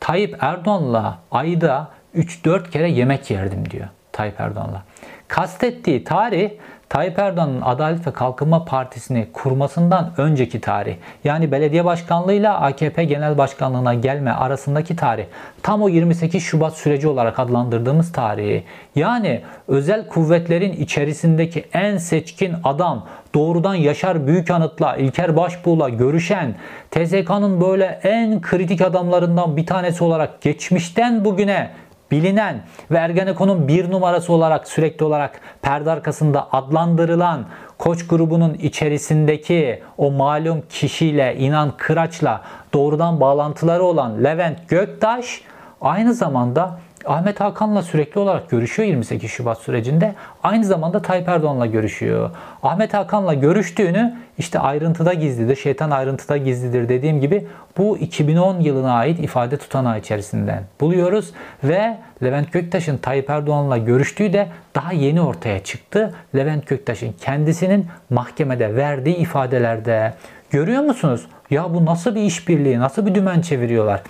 Tayyip 0.00 0.36
Erdoğan'la 0.40 1.18
ayda 1.30 1.88
3-4 2.14 2.70
kere 2.70 2.90
yemek 2.90 3.30
yerdim 3.30 3.70
diyor 3.70 3.88
Tayyip 4.12 4.40
Erdoğan'la. 4.40 4.82
Kastettiği 5.28 6.04
tarih 6.04 6.50
Tayyip 6.90 7.18
Erdoğan'ın 7.18 7.60
Adalet 7.60 8.06
ve 8.06 8.10
Kalkınma 8.10 8.64
Partisi'ni 8.64 9.28
kurmasından 9.32 10.12
önceki 10.16 10.60
tarih. 10.60 10.96
Yani 11.24 11.52
belediye 11.52 11.84
başkanlığıyla 11.84 12.60
AKP 12.60 13.04
genel 13.04 13.38
başkanlığına 13.38 13.94
gelme 13.94 14.30
arasındaki 14.30 14.96
tarih. 14.96 15.24
Tam 15.62 15.82
o 15.82 15.88
28 15.88 16.42
Şubat 16.42 16.76
süreci 16.76 17.08
olarak 17.08 17.38
adlandırdığımız 17.38 18.12
tarihi. 18.12 18.64
Yani 18.94 19.40
özel 19.68 20.06
kuvvetlerin 20.06 20.72
içerisindeki 20.72 21.64
en 21.72 21.96
seçkin 21.96 22.54
adam 22.64 23.06
doğrudan 23.34 23.74
Yaşar 23.74 24.26
Büyükanıt'la, 24.26 24.96
İlker 24.96 25.36
Başbuğ'la 25.36 25.88
görüşen 25.88 26.54
TSK'nın 26.90 27.60
böyle 27.60 28.00
en 28.02 28.40
kritik 28.40 28.80
adamlarından 28.80 29.56
bir 29.56 29.66
tanesi 29.66 30.04
olarak 30.04 30.42
geçmişten 30.42 31.24
bugüne 31.24 31.70
bilinen 32.10 32.62
ve 32.90 32.96
Ergenekon'un 32.96 33.68
bir 33.68 33.90
numarası 33.90 34.32
olarak 34.32 34.68
sürekli 34.68 35.04
olarak 35.04 35.40
perde 35.62 35.90
arkasında 35.90 36.48
adlandırılan 36.52 37.44
Koç 37.78 38.06
grubunun 38.06 38.54
içerisindeki 38.54 39.82
o 39.98 40.10
malum 40.10 40.62
kişiyle 40.68 41.36
İnan 41.38 41.72
Kıraç'la 41.76 42.42
doğrudan 42.74 43.20
bağlantıları 43.20 43.84
olan 43.84 44.24
Levent 44.24 44.68
Göktaş 44.68 45.40
aynı 45.80 46.14
zamanda 46.14 46.80
Ahmet 47.06 47.40
Hakan'la 47.40 47.82
sürekli 47.82 48.20
olarak 48.20 48.50
görüşüyor 48.50 48.88
28 48.88 49.30
Şubat 49.30 49.58
sürecinde. 49.58 50.14
Aynı 50.42 50.64
zamanda 50.64 51.02
Tayyip 51.02 51.28
Erdoğan'la 51.28 51.66
görüşüyor. 51.66 52.30
Ahmet 52.62 52.94
Hakan'la 52.94 53.34
görüştüğünü 53.34 54.14
işte 54.38 54.58
ayrıntıda 54.58 55.14
gizlidir, 55.14 55.56
şeytan 55.56 55.90
ayrıntıda 55.90 56.36
gizlidir 56.36 56.88
dediğim 56.88 57.20
gibi 57.20 57.46
bu 57.78 57.98
2010 57.98 58.60
yılına 58.60 58.92
ait 58.92 59.18
ifade 59.18 59.56
tutanağı 59.56 59.98
içerisinden 59.98 60.62
buluyoruz. 60.80 61.30
Ve 61.64 61.98
Levent 62.22 62.52
Göktaş'ın 62.52 62.96
Tayyip 62.96 63.30
Erdoğan'la 63.30 63.78
görüştüğü 63.78 64.32
de 64.32 64.48
daha 64.74 64.92
yeni 64.92 65.20
ortaya 65.20 65.64
çıktı. 65.64 66.14
Levent 66.34 66.66
Göktaş'ın 66.66 67.12
kendisinin 67.12 67.86
mahkemede 68.10 68.76
verdiği 68.76 69.16
ifadelerde. 69.16 70.14
Görüyor 70.50 70.82
musunuz? 70.82 71.26
Ya 71.50 71.74
bu 71.74 71.84
nasıl 71.84 72.14
bir 72.14 72.22
işbirliği, 72.22 72.78
nasıl 72.78 73.06
bir 73.06 73.14
dümen 73.14 73.40
çeviriyorlar? 73.40 74.02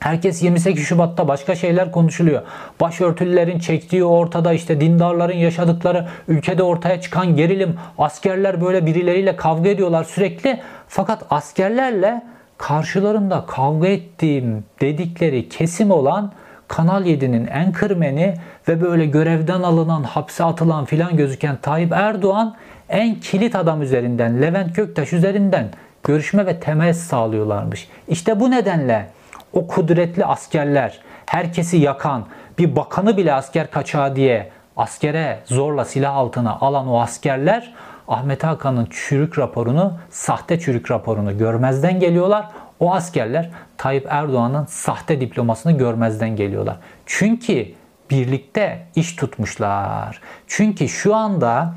Herkes 0.00 0.42
28 0.42 0.86
Şubat'ta 0.86 1.28
başka 1.28 1.54
şeyler 1.54 1.92
konuşuluyor. 1.92 2.42
Başörtülülerin 2.80 3.58
çektiği 3.58 4.04
ortada 4.04 4.52
işte 4.52 4.80
dindarların 4.80 5.36
yaşadıkları 5.36 6.08
ülkede 6.28 6.62
ortaya 6.62 7.00
çıkan 7.00 7.36
gerilim. 7.36 7.76
Askerler 7.98 8.60
böyle 8.60 8.86
birileriyle 8.86 9.36
kavga 9.36 9.68
ediyorlar 9.68 10.04
sürekli. 10.04 10.60
Fakat 10.88 11.24
askerlerle 11.30 12.22
karşılarında 12.58 13.44
kavga 13.46 13.88
ettiğim 13.88 14.64
dedikleri 14.80 15.48
kesim 15.48 15.90
olan 15.90 16.32
Kanal 16.68 17.06
7'nin 17.06 17.46
en 17.46 17.72
kırmeni 17.72 18.34
ve 18.68 18.80
böyle 18.80 19.06
görevden 19.06 19.62
alınan, 19.62 20.02
hapse 20.02 20.44
atılan 20.44 20.84
filan 20.84 21.16
gözüken 21.16 21.56
Tayyip 21.62 21.92
Erdoğan 21.92 22.56
en 22.88 23.14
kilit 23.20 23.56
adam 23.56 23.82
üzerinden, 23.82 24.42
Levent 24.42 24.76
Göktaş 24.76 25.12
üzerinden 25.12 25.68
görüşme 26.04 26.46
ve 26.46 26.60
temas 26.60 26.96
sağlıyorlarmış. 26.96 27.88
İşte 28.08 28.40
bu 28.40 28.50
nedenle 28.50 29.06
o 29.52 29.66
kudretli 29.66 30.24
askerler, 30.24 31.00
herkesi 31.26 31.76
yakan, 31.76 32.26
bir 32.58 32.76
bakanı 32.76 33.16
bile 33.16 33.34
asker 33.34 33.70
kaçağı 33.70 34.16
diye 34.16 34.50
askere 34.76 35.38
zorla 35.44 35.84
silah 35.84 36.16
altına 36.16 36.58
alan 36.60 36.88
o 36.88 37.00
askerler 37.00 37.74
Ahmet 38.08 38.44
Hakan'ın 38.44 38.88
çürük 38.90 39.38
raporunu, 39.38 39.98
sahte 40.10 40.60
çürük 40.60 40.90
raporunu 40.90 41.38
görmezden 41.38 42.00
geliyorlar. 42.00 42.48
O 42.80 42.94
askerler 42.94 43.50
Tayyip 43.76 44.06
Erdoğan'ın 44.10 44.64
sahte 44.64 45.20
diplomasını 45.20 45.72
görmezden 45.72 46.36
geliyorlar. 46.36 46.76
Çünkü 47.06 47.66
birlikte 48.10 48.86
iş 48.96 49.16
tutmuşlar. 49.16 50.20
Çünkü 50.46 50.88
şu 50.88 51.14
anda 51.14 51.74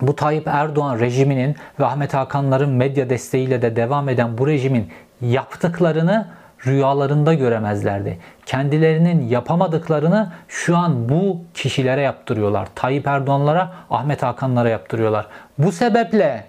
bu 0.00 0.16
Tayyip 0.16 0.46
Erdoğan 0.46 0.98
rejiminin 1.00 1.56
ve 1.80 1.84
Ahmet 1.86 2.14
Hakanların 2.14 2.70
medya 2.70 3.10
desteğiyle 3.10 3.62
de 3.62 3.76
devam 3.76 4.08
eden 4.08 4.38
bu 4.38 4.46
rejimin 4.46 4.88
yaptıklarını 5.20 6.28
rüyalarında 6.66 7.34
göremezlerdi. 7.34 8.18
Kendilerinin 8.46 9.28
yapamadıklarını 9.28 10.32
şu 10.48 10.76
an 10.76 11.08
bu 11.08 11.40
kişilere 11.54 12.00
yaptırıyorlar. 12.00 12.68
Tayyip 12.74 13.06
Erdoğan'lara, 13.06 13.72
Ahmet 13.90 14.22
Hakan'lara 14.22 14.68
yaptırıyorlar. 14.68 15.26
Bu 15.58 15.72
sebeple 15.72 16.44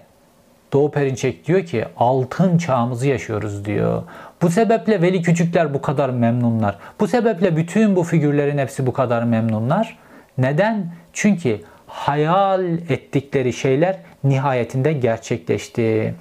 Doğu 0.72 0.90
Perinçek 0.90 1.46
diyor 1.46 1.66
ki 1.66 1.84
altın 1.96 2.58
çağımızı 2.58 3.08
yaşıyoruz 3.08 3.64
diyor. 3.64 4.02
Bu 4.42 4.50
sebeple 4.50 5.02
Veli 5.02 5.22
Küçükler 5.22 5.74
bu 5.74 5.82
kadar 5.82 6.10
memnunlar. 6.10 6.78
Bu 7.00 7.08
sebeple 7.08 7.56
bütün 7.56 7.96
bu 7.96 8.02
figürlerin 8.02 8.58
hepsi 8.58 8.86
bu 8.86 8.92
kadar 8.92 9.22
memnunlar. 9.22 9.98
Neden? 10.38 10.92
Çünkü 11.12 11.60
hayal 11.86 12.64
ettikleri 12.64 13.52
şeyler 13.52 13.98
nihayetinde 14.24 14.92
gerçekleşti. 14.92 16.14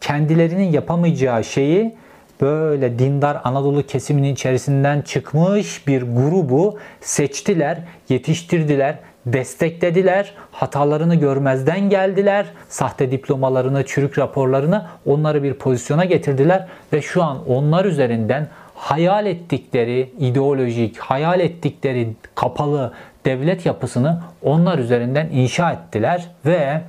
Kendilerinin 0.00 0.72
yapamayacağı 0.72 1.44
şeyi 1.44 1.94
böyle 2.40 2.98
dindar 2.98 3.40
Anadolu 3.44 3.86
kesiminin 3.86 4.32
içerisinden 4.34 5.02
çıkmış 5.02 5.86
bir 5.86 6.02
grubu 6.02 6.78
seçtiler, 7.00 7.78
yetiştirdiler, 8.08 8.98
desteklediler, 9.26 10.34
hatalarını 10.52 11.14
görmezden 11.14 11.90
geldiler, 11.90 12.46
sahte 12.68 13.10
diplomalarını, 13.10 13.86
çürük 13.86 14.18
raporlarını 14.18 14.86
onları 15.06 15.42
bir 15.42 15.54
pozisyona 15.54 16.04
getirdiler 16.04 16.66
ve 16.92 17.02
şu 17.02 17.22
an 17.22 17.48
onlar 17.48 17.84
üzerinden 17.84 18.48
hayal 18.74 19.26
ettikleri 19.26 20.12
ideolojik, 20.18 20.98
hayal 20.98 21.40
ettikleri 21.40 22.08
kapalı 22.34 22.92
devlet 23.24 23.66
yapısını 23.66 24.22
onlar 24.42 24.78
üzerinden 24.78 25.28
inşa 25.32 25.72
ettiler 25.72 26.26
ve 26.46 26.80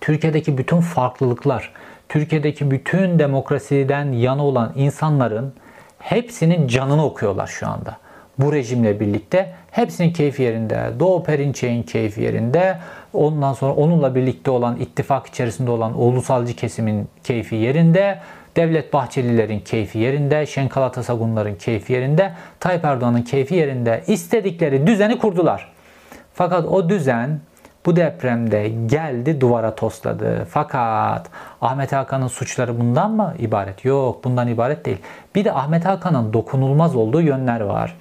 Türkiye'deki 0.00 0.58
bütün 0.58 0.80
farklılıklar, 0.80 1.72
Türkiye'deki 2.14 2.70
bütün 2.70 3.18
demokrasiden 3.18 4.12
yana 4.12 4.46
olan 4.46 4.72
insanların 4.76 5.52
hepsinin 5.98 6.68
canını 6.68 7.04
okuyorlar 7.04 7.46
şu 7.46 7.68
anda. 7.68 7.96
bu 8.38 8.52
rejimle 8.52 9.00
birlikte 9.00 9.52
hepsinin 9.70 10.12
keyfi 10.12 10.42
yerinde. 10.42 10.90
Doğu 11.00 11.24
Perinçek'in 11.24 11.82
keyfi 11.82 12.22
yerinde. 12.22 12.78
Ondan 13.12 13.52
sonra 13.52 13.72
onunla 13.72 14.14
birlikte 14.14 14.50
olan 14.50 14.76
ittifak 14.76 15.26
içerisinde 15.26 15.70
olan 15.70 16.00
ulusalcı 16.00 16.56
kesimin 16.56 17.08
keyfi 17.24 17.56
yerinde. 17.56 18.18
Devlet 18.56 18.92
Bahçelilerin 18.92 19.60
keyfi 19.60 19.98
yerinde, 19.98 20.46
Şenkal 20.46 20.82
Atasagunların 20.82 21.54
keyfi 21.54 21.92
yerinde, 21.92 22.32
Tayyip 22.60 22.84
Erdoğan'ın 22.84 23.22
keyfi 23.22 23.54
yerinde 23.54 24.04
istedikleri 24.06 24.86
düzeni 24.86 25.18
kurdular. 25.18 25.72
Fakat 26.34 26.64
o 26.64 26.88
düzen 26.88 27.40
bu 27.86 27.96
depremde 27.96 28.68
geldi 28.68 29.40
duvara 29.40 29.74
tosladı. 29.74 30.46
Fakat 30.50 31.26
Ahmet 31.60 31.92
Hakan'ın 31.92 32.28
suçları 32.28 32.80
bundan 32.80 33.10
mı 33.10 33.34
ibaret? 33.38 33.84
Yok 33.84 34.24
bundan 34.24 34.48
ibaret 34.48 34.84
değil. 34.84 34.98
Bir 35.34 35.44
de 35.44 35.52
Ahmet 35.52 35.84
Hakan'ın 35.84 36.32
dokunulmaz 36.32 36.96
olduğu 36.96 37.20
yönler 37.20 37.60
var. 37.60 37.96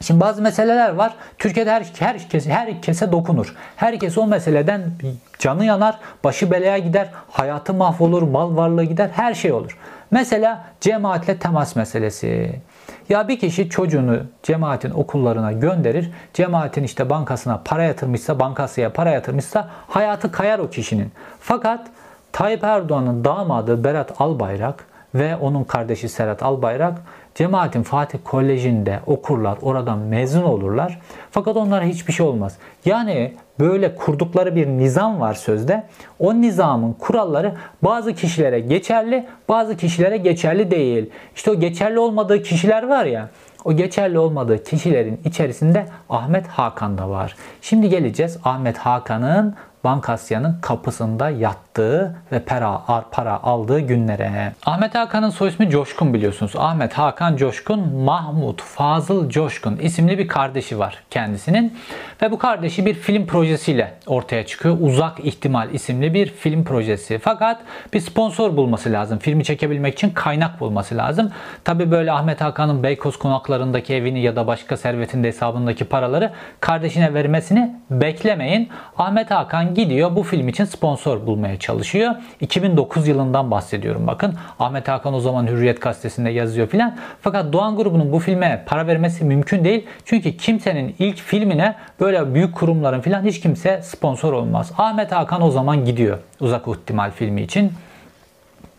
Şimdi 0.00 0.20
bazı 0.20 0.42
meseleler 0.42 0.90
var. 0.94 1.14
Türkiye'de 1.38 1.70
her 1.70 1.86
herkes 1.98 2.46
herkese 2.46 3.12
dokunur. 3.12 3.54
Herkes 3.76 4.18
o 4.18 4.26
meseleden 4.26 4.90
canı 5.38 5.64
yanar, 5.64 5.98
başı 6.24 6.50
belaya 6.50 6.78
gider, 6.78 7.10
hayatı 7.30 7.74
mahvolur, 7.74 8.22
mal 8.22 8.56
varlığı 8.56 8.84
gider, 8.84 9.10
her 9.12 9.34
şey 9.34 9.52
olur. 9.52 9.78
Mesela 10.10 10.64
cemaatle 10.80 11.38
temas 11.38 11.76
meselesi. 11.76 12.60
Ya 13.08 13.28
bir 13.28 13.38
kişi 13.38 13.68
çocuğunu 13.68 14.18
cemaatin 14.42 14.90
okullarına 14.90 15.52
gönderir. 15.52 16.10
Cemaatin 16.34 16.82
işte 16.82 17.10
bankasına 17.10 17.60
para 17.64 17.82
yatırmışsa, 17.82 18.40
bankasıya 18.40 18.92
para 18.92 19.10
yatırmışsa 19.10 19.68
hayatı 19.88 20.32
kayar 20.32 20.58
o 20.58 20.70
kişinin. 20.70 21.12
Fakat 21.40 21.86
Tayyip 22.32 22.64
Erdoğan'ın 22.64 23.24
damadı 23.24 23.84
Berat 23.84 24.20
Albayrak 24.20 24.84
ve 25.14 25.36
onun 25.36 25.64
kardeşi 25.64 26.08
Serhat 26.08 26.42
Albayrak 26.42 26.94
Cemaatin 27.34 27.82
Fatih 27.82 28.18
Koleji'nde 28.24 29.00
okurlar, 29.06 29.58
oradan 29.62 29.98
mezun 29.98 30.42
olurlar. 30.42 31.00
Fakat 31.30 31.56
onlara 31.56 31.84
hiçbir 31.84 32.12
şey 32.12 32.26
olmaz. 32.26 32.56
Yani 32.84 33.32
böyle 33.60 33.94
kurdukları 33.94 34.56
bir 34.56 34.66
nizam 34.66 35.20
var 35.20 35.34
sözde. 35.34 35.86
O 36.18 36.34
nizamın 36.34 36.92
kuralları 36.92 37.54
bazı 37.82 38.14
kişilere 38.14 38.60
geçerli, 38.60 39.26
bazı 39.48 39.76
kişilere 39.76 40.16
geçerli 40.16 40.70
değil. 40.70 41.10
İşte 41.34 41.50
o 41.50 41.60
geçerli 41.60 41.98
olmadığı 41.98 42.42
kişiler 42.42 42.88
var 42.88 43.04
ya, 43.04 43.28
o 43.64 43.72
geçerli 43.72 44.18
olmadığı 44.18 44.64
kişilerin 44.64 45.20
içerisinde 45.24 45.86
Ahmet 46.10 46.46
Hakan 46.46 46.98
da 46.98 47.10
var. 47.10 47.36
Şimdi 47.62 47.88
geleceğiz 47.88 48.38
Ahmet 48.44 48.78
Hakan'ın 48.78 49.54
Bankasya'nın 49.84 50.58
kapısında 50.62 51.30
yattığı 51.78 52.16
ve 52.32 52.40
para, 52.40 52.80
para 53.10 53.42
aldığı 53.42 53.80
günlere. 53.80 54.52
Ahmet 54.66 54.94
Hakan'ın 54.94 55.30
soy 55.30 55.48
ismi 55.48 55.70
Coşkun 55.70 56.14
biliyorsunuz. 56.14 56.52
Ahmet 56.56 56.92
Hakan 56.92 57.36
Coşkun, 57.36 57.94
Mahmut 57.94 58.62
Fazıl 58.62 59.30
Coşkun 59.30 59.76
isimli 59.76 60.18
bir 60.18 60.28
kardeşi 60.28 60.78
var 60.78 61.02
kendisinin. 61.10 61.78
Ve 62.22 62.30
bu 62.30 62.38
kardeşi 62.38 62.86
bir 62.86 62.94
film 62.94 63.26
projesiyle 63.26 63.94
ortaya 64.06 64.46
çıkıyor. 64.46 64.76
Uzak 64.80 65.24
İhtimal 65.24 65.74
isimli 65.74 66.14
bir 66.14 66.26
film 66.26 66.64
projesi. 66.64 67.18
Fakat 67.18 67.60
bir 67.92 68.00
sponsor 68.00 68.56
bulması 68.56 68.92
lazım. 68.92 69.18
Filmi 69.18 69.44
çekebilmek 69.44 69.94
için 69.94 70.10
kaynak 70.10 70.60
bulması 70.60 70.96
lazım. 70.96 71.30
Tabi 71.64 71.90
böyle 71.90 72.12
Ahmet 72.12 72.40
Hakan'ın 72.40 72.82
Beykoz 72.82 73.18
konaklarındaki 73.18 73.94
evini 73.94 74.22
ya 74.22 74.36
da 74.36 74.46
başka 74.46 74.76
servetinde 74.76 75.28
hesabındaki 75.28 75.84
paraları 75.84 76.32
kardeşine 76.60 77.14
vermesini 77.14 77.74
beklemeyin. 77.90 78.68
Ahmet 78.98 79.30
Hakan 79.30 79.74
gidiyor 79.74 80.16
bu 80.16 80.22
film 80.22 80.48
için 80.48 80.64
sponsor 80.64 81.26
bulmaya 81.26 81.58
çalışıyor. 81.64 82.14
2009 82.40 83.08
yılından 83.08 83.50
bahsediyorum 83.50 84.06
bakın. 84.06 84.34
Ahmet 84.58 84.88
Hakan 84.88 85.14
o 85.14 85.20
zaman 85.20 85.46
Hürriyet 85.46 85.80
gazetesinde 85.80 86.30
yazıyor 86.30 86.66
filan. 86.66 86.96
Fakat 87.22 87.52
Doğan 87.52 87.76
grubunun 87.76 88.12
bu 88.12 88.18
filme 88.18 88.64
para 88.66 88.86
vermesi 88.86 89.24
mümkün 89.24 89.64
değil. 89.64 89.86
Çünkü 90.04 90.36
kimsenin 90.36 90.94
ilk 90.98 91.16
filmine 91.16 91.74
böyle 92.00 92.34
büyük 92.34 92.54
kurumların 92.54 93.00
filan 93.00 93.24
hiç 93.24 93.40
kimse 93.40 93.82
sponsor 93.82 94.32
olmaz. 94.32 94.72
Ahmet 94.78 95.12
Hakan 95.12 95.42
o 95.42 95.50
zaman 95.50 95.84
gidiyor 95.84 96.18
Uzak 96.40 96.68
İhtimal 96.68 97.10
filmi 97.10 97.42
için. 97.42 97.72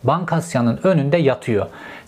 Bankasya'nın 0.04 0.80
önünde 0.82 1.16
yatıyor 1.16 1.66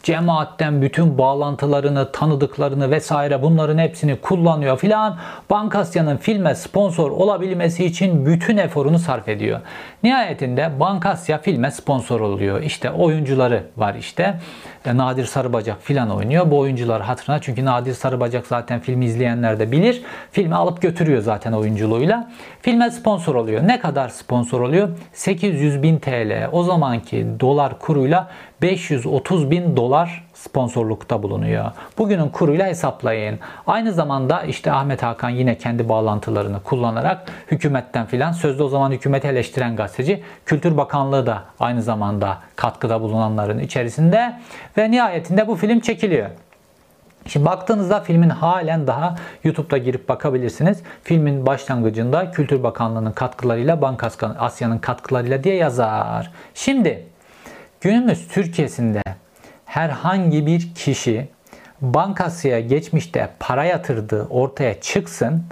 cemaatten 0.09 0.83
bütün 0.83 1.19
bağlantılarını, 1.19 2.13
tanıdıklarını 2.13 2.91
vesaire 2.91 3.43
bunların 3.43 3.79
hepsini 3.79 4.17
kullanıyor 4.17 4.79
filan. 4.79 5.17
Bankasya'nın 5.51 6.17
filme 6.17 6.55
sponsor 6.55 7.11
olabilmesi 7.11 7.85
için 7.85 8.27
bütün 8.27 8.57
eforunu 8.57 8.99
sarf 8.99 9.29
ediyor. 9.29 9.61
Nihayetinde 10.03 10.81
Bankasya 10.81 11.39
filme 11.39 11.71
sponsor 11.71 12.21
oluyor. 12.21 12.63
İşte 12.63 12.91
oyuncuları 12.91 13.63
var 13.77 13.95
işte. 13.95 14.41
E, 14.85 14.97
Nadir 14.97 15.25
Sarıbacak 15.25 15.83
filan 15.83 16.11
oynuyor. 16.11 16.51
Bu 16.51 16.59
oyuncular 16.59 17.03
hatırına 17.03 17.41
çünkü 17.41 17.65
Nadir 17.65 17.95
Sarıbacak 17.95 18.47
zaten 18.47 18.81
filmi 18.81 19.05
izleyenler 19.05 19.59
de 19.59 19.73
bilir. 19.73 20.03
Filmi 20.33 20.55
alıp 20.55 20.83
götürüyor 20.83 21.23
zaten 21.23 21.53
oyunculuğuyla. 21.53 22.31
Filme 22.63 22.91
sponsor 22.91 23.35
oluyor. 23.35 23.69
Ne 23.69 23.81
kadar 23.81 24.09
sponsor 24.09 24.61
oluyor? 24.61 24.89
800 25.13 25.83
bin 25.83 25.99
TL. 25.99 26.49
O 26.53 26.63
zamanki 26.63 27.27
dolar 27.41 27.79
kuruyla 27.79 28.29
530 28.63 29.51
bin 29.51 29.77
dolar 29.77 29.98
sponsorlukta 30.35 31.23
bulunuyor. 31.23 31.65
Bugünün 31.99 32.29
kuruyla 32.29 32.67
hesaplayın. 32.67 33.39
Aynı 33.67 33.93
zamanda 33.93 34.43
işte 34.43 34.73
Ahmet 34.73 35.03
Hakan 35.03 35.31
yine 35.31 35.59
kendi 35.59 35.89
bağlantılarını 35.89 36.63
kullanarak 36.63 37.33
hükümetten 37.51 38.07
filan 38.07 38.33
sözde 38.33 38.63
o 38.63 38.69
zaman 38.69 38.91
hükümeti 38.91 39.29
eleştiren 39.29 39.77
gazeteci 39.77 40.23
Kültür 40.47 40.77
Bakanlığı 40.77 41.27
da 41.27 41.43
aynı 41.61 41.83
zamanda 41.83 42.39
katkıda 42.57 43.01
bulunanların 43.01 43.59
içerisinde 43.59 44.39
ve 44.79 44.91
nihayetinde 44.91 45.49
bu 45.49 45.57
film 45.57 45.81
çekiliyor. 45.81 46.29
Şimdi 47.27 47.47
baktığınızda 47.47 48.01
filmin 48.01 48.29
halen 48.29 48.87
daha 48.87 49.15
YouTube'da 49.45 49.79
girip 49.79 50.09
bakabilirsiniz. 50.09 50.83
Filmin 51.03 51.47
başlangıcında 51.47 52.31
Kültür 52.31 52.63
Bakanlığı'nın 52.63 53.13
katkılarıyla 53.13 53.83
Bank 53.83 54.05
Asya'nın 54.39 54.79
katkılarıyla 54.79 55.45
diye 55.45 55.55
yazar. 55.55 56.31
Şimdi 56.55 57.07
Günümüz 57.81 58.29
Türkiye'sinde 58.29 59.03
herhangi 59.69 60.47
bir 60.47 60.75
kişi 60.75 61.29
bankasıya 61.81 62.61
geçmişte 62.61 63.29
para 63.41 63.65
yatırdığı 63.65 64.27
ortaya 64.27 64.81
çıksın, 64.81 65.43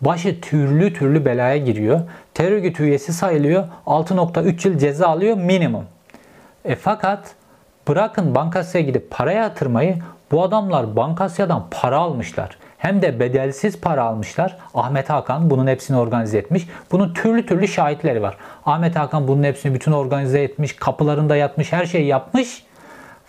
başı 0.00 0.40
türlü 0.40 0.92
türlü 0.92 1.24
belaya 1.24 1.56
giriyor. 1.56 2.00
Terör 2.34 2.52
örgütü 2.52 2.82
üyesi 2.82 3.12
sayılıyor. 3.12 3.64
6.3 3.86 4.68
yıl 4.68 4.78
ceza 4.78 5.08
alıyor 5.08 5.36
minimum. 5.36 5.84
E 6.64 6.74
fakat 6.74 7.34
bırakın 7.88 8.34
bankasıya 8.34 8.84
gidip 8.84 9.10
para 9.10 9.32
yatırmayı 9.32 9.96
bu 10.30 10.42
adamlar 10.42 10.96
bankasya'dan 10.96 11.66
para 11.70 11.98
almışlar. 11.98 12.58
Hem 12.78 13.02
de 13.02 13.20
bedelsiz 13.20 13.80
para 13.80 14.02
almışlar. 14.02 14.58
Ahmet 14.74 15.10
Hakan 15.10 15.50
bunun 15.50 15.66
hepsini 15.66 15.96
organize 15.96 16.38
etmiş. 16.38 16.68
Bunun 16.92 17.14
türlü 17.14 17.46
türlü 17.46 17.68
şahitleri 17.68 18.22
var. 18.22 18.36
Ahmet 18.66 18.96
Hakan 18.96 19.28
bunun 19.28 19.42
hepsini 19.42 19.74
bütün 19.74 19.92
organize 19.92 20.42
etmiş. 20.42 20.76
Kapılarında 20.76 21.36
yatmış. 21.36 21.72
Her 21.72 21.86
şeyi 21.86 22.06
yapmış. 22.06 22.64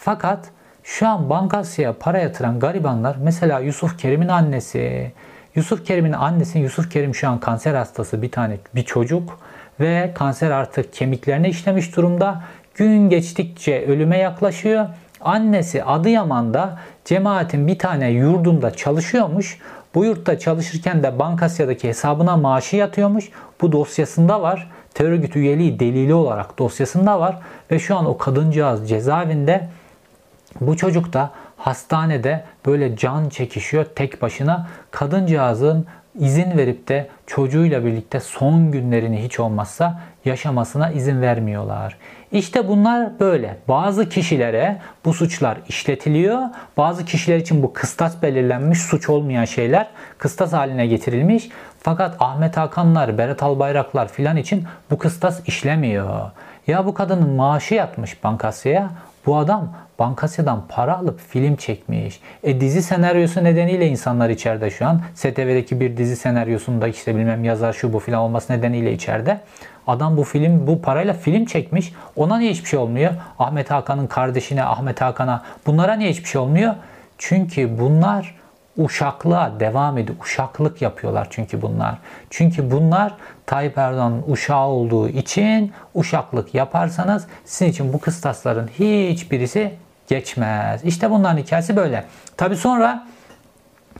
Fakat 0.03 0.49
şu 0.83 1.07
an 1.07 1.29
Bankasya'ya 1.29 1.93
para 1.93 2.19
yatıran 2.19 2.59
garibanlar 2.59 3.15
mesela 3.23 3.59
Yusuf 3.59 3.97
Kerim'in 3.97 4.27
annesi. 4.27 5.11
Yusuf 5.55 5.85
Kerim'in 5.85 6.11
annesi 6.11 6.59
Yusuf 6.59 6.91
Kerim 6.91 7.15
şu 7.15 7.29
an 7.29 7.39
kanser 7.39 7.73
hastası 7.73 8.21
bir 8.21 8.31
tane 8.31 8.57
bir 8.75 8.83
çocuk 8.83 9.39
ve 9.79 10.11
kanser 10.15 10.51
artık 10.51 10.93
kemiklerine 10.93 11.49
işlemiş 11.49 11.95
durumda. 11.95 12.43
Gün 12.75 13.09
geçtikçe 13.09 13.85
ölüme 13.85 14.17
yaklaşıyor. 14.17 14.85
Annesi 15.21 15.83
Adıyaman'da 15.83 16.79
cemaatin 17.05 17.67
bir 17.67 17.79
tane 17.79 18.09
yurdunda 18.09 18.71
çalışıyormuş. 18.71 19.57
Bu 19.95 20.05
yurtta 20.05 20.39
çalışırken 20.39 21.03
de 21.03 21.19
Bankasya'daki 21.19 21.87
hesabına 21.87 22.37
maaşı 22.37 22.75
yatıyormuş. 22.75 23.29
Bu 23.61 23.71
dosyasında 23.71 24.41
var. 24.41 24.71
Terör 24.93 25.11
örgütü 25.11 25.39
üyeliği 25.39 25.79
delili 25.79 26.13
olarak 26.13 26.59
dosyasında 26.59 27.19
var. 27.19 27.39
Ve 27.71 27.79
şu 27.79 27.95
an 27.97 28.05
o 28.05 28.17
kadıncağız 28.17 28.89
cezaevinde. 28.89 29.69
Bu 30.61 30.77
çocuk 30.77 31.13
da 31.13 31.31
hastanede 31.57 32.43
böyle 32.65 32.95
can 32.95 33.29
çekişiyor 33.29 33.85
tek 33.95 34.21
başına. 34.21 34.67
Kadıncağızın 34.91 35.85
izin 36.19 36.57
verip 36.57 36.87
de 36.87 37.07
çocuğuyla 37.27 37.85
birlikte 37.85 38.19
son 38.19 38.71
günlerini 38.71 39.23
hiç 39.23 39.39
olmazsa 39.39 40.01
yaşamasına 40.25 40.91
izin 40.91 41.21
vermiyorlar. 41.21 41.97
İşte 42.31 42.67
bunlar 42.67 43.19
böyle. 43.19 43.57
Bazı 43.67 44.09
kişilere 44.09 44.77
bu 45.05 45.13
suçlar 45.13 45.57
işletiliyor. 45.67 46.41
Bazı 46.77 47.05
kişiler 47.05 47.37
için 47.37 47.63
bu 47.63 47.73
kıstas 47.73 48.21
belirlenmiş 48.21 48.79
suç 48.79 49.09
olmayan 49.09 49.45
şeyler 49.45 49.87
kıstas 50.17 50.53
haline 50.53 50.87
getirilmiş. 50.87 51.49
Fakat 51.79 52.15
Ahmet 52.19 52.57
Hakanlar, 52.57 53.17
Berat 53.17 53.43
Albayraklar 53.43 54.07
filan 54.07 54.37
için 54.37 54.65
bu 54.91 54.97
kıstas 54.97 55.47
işlemiyor. 55.47 56.31
Ya 56.67 56.85
bu 56.85 56.93
kadının 56.93 57.29
maaşı 57.29 57.75
yatmış 57.75 58.23
Bankasya'ya. 58.23 58.89
Bu 59.25 59.37
adam 59.37 59.73
Bankasya'dan 60.01 60.63
para 60.69 60.97
alıp 60.97 61.19
film 61.19 61.55
çekmiş. 61.55 62.19
E 62.43 62.61
dizi 62.61 62.81
senaryosu 62.81 63.43
nedeniyle 63.43 63.87
insanlar 63.87 64.29
içeride 64.29 64.69
şu 64.69 64.87
an. 64.87 65.01
STV'deki 65.13 65.79
bir 65.79 65.97
dizi 65.97 66.15
senaryosunda 66.15 66.87
işte 66.87 67.15
bilmem 67.15 67.43
yazar 67.43 67.73
şu 67.73 67.93
bu 67.93 67.99
filan 67.99 68.21
olması 68.21 68.53
nedeniyle 68.53 68.93
içeride. 68.93 69.41
Adam 69.87 70.17
bu 70.17 70.23
film 70.23 70.67
bu 70.67 70.81
parayla 70.81 71.13
film 71.13 71.45
çekmiş. 71.45 71.93
Ona 72.15 72.37
niye 72.37 72.51
hiçbir 72.51 72.69
şey 72.69 72.79
olmuyor? 72.79 73.11
Ahmet 73.39 73.71
Hakan'ın 73.71 74.07
kardeşine, 74.07 74.63
Ahmet 74.63 75.01
Hakan'a 75.01 75.43
bunlara 75.65 75.93
niye 75.93 76.09
hiçbir 76.09 76.29
şey 76.29 76.41
olmuyor? 76.41 76.75
Çünkü 77.17 77.79
bunlar 77.79 78.35
uşaklığa 78.77 79.59
devam 79.59 79.97
ediyor. 79.97 80.17
Uşaklık 80.21 80.81
yapıyorlar 80.81 81.27
çünkü 81.29 81.61
bunlar. 81.61 81.97
Çünkü 82.29 82.71
bunlar 82.71 83.13
Tayyip 83.45 83.77
Erdoğan'ın 83.77 84.23
uşağı 84.27 84.67
olduğu 84.67 85.09
için 85.09 85.71
uşaklık 85.95 86.55
yaparsanız 86.55 87.27
sizin 87.45 87.71
için 87.71 87.93
bu 87.93 87.99
kıstasların 87.99 88.67
hiçbirisi 88.67 89.71
geçmez. 90.07 90.85
İşte 90.85 91.11
bunların 91.11 91.37
hikayesi 91.37 91.75
böyle. 91.75 92.05
Tabi 92.37 92.55
sonra 92.55 93.07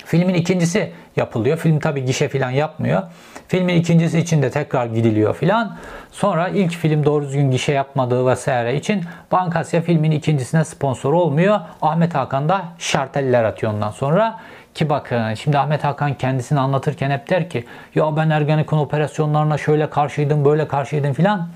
filmin 0.06 0.34
ikincisi 0.34 0.92
yapılıyor. 1.16 1.58
Film 1.58 1.80
tabi 1.80 2.06
gişe 2.06 2.30
falan 2.30 2.50
yapmıyor. 2.50 3.04
Filmin 3.48 3.76
ikincisi 3.76 4.20
için 4.20 4.42
de 4.42 4.52
tekrar 4.52 4.86
gidiliyor 4.86 5.36
filan. 5.36 5.78
Sonra 6.12 6.48
ilk 6.48 6.72
film 6.72 7.06
doğru 7.06 7.26
düzgün 7.26 7.52
gişe 7.52 7.72
yapmadığı 7.72 8.28
vesaire 8.28 8.76
için 8.76 9.04
Bankasya 9.32 9.82
filmin 9.82 10.12
ikincisine 10.12 10.66
sponsor 10.66 11.14
olmuyor. 11.14 11.60
Ahmet 11.82 12.16
Hakan 12.16 12.50
da 12.50 12.66
şarteller 12.78 13.44
atıyor 13.44 13.74
ondan 13.74 13.92
sonra. 13.92 14.40
Ki 14.74 14.90
bakın 14.90 15.34
şimdi 15.34 15.58
Ahmet 15.58 15.84
Hakan 15.84 16.14
kendisini 16.14 16.60
anlatırken 16.60 17.12
hep 17.12 17.30
der 17.30 17.50
ki 17.50 17.66
ya 17.96 18.16
ben 18.16 18.30
Ergenekon 18.30 18.78
operasyonlarına 18.78 19.58
şöyle 19.58 19.90
karşıydım 19.90 20.46
böyle 20.46 20.68
karşıydım 20.68 21.14
filan. 21.14 21.48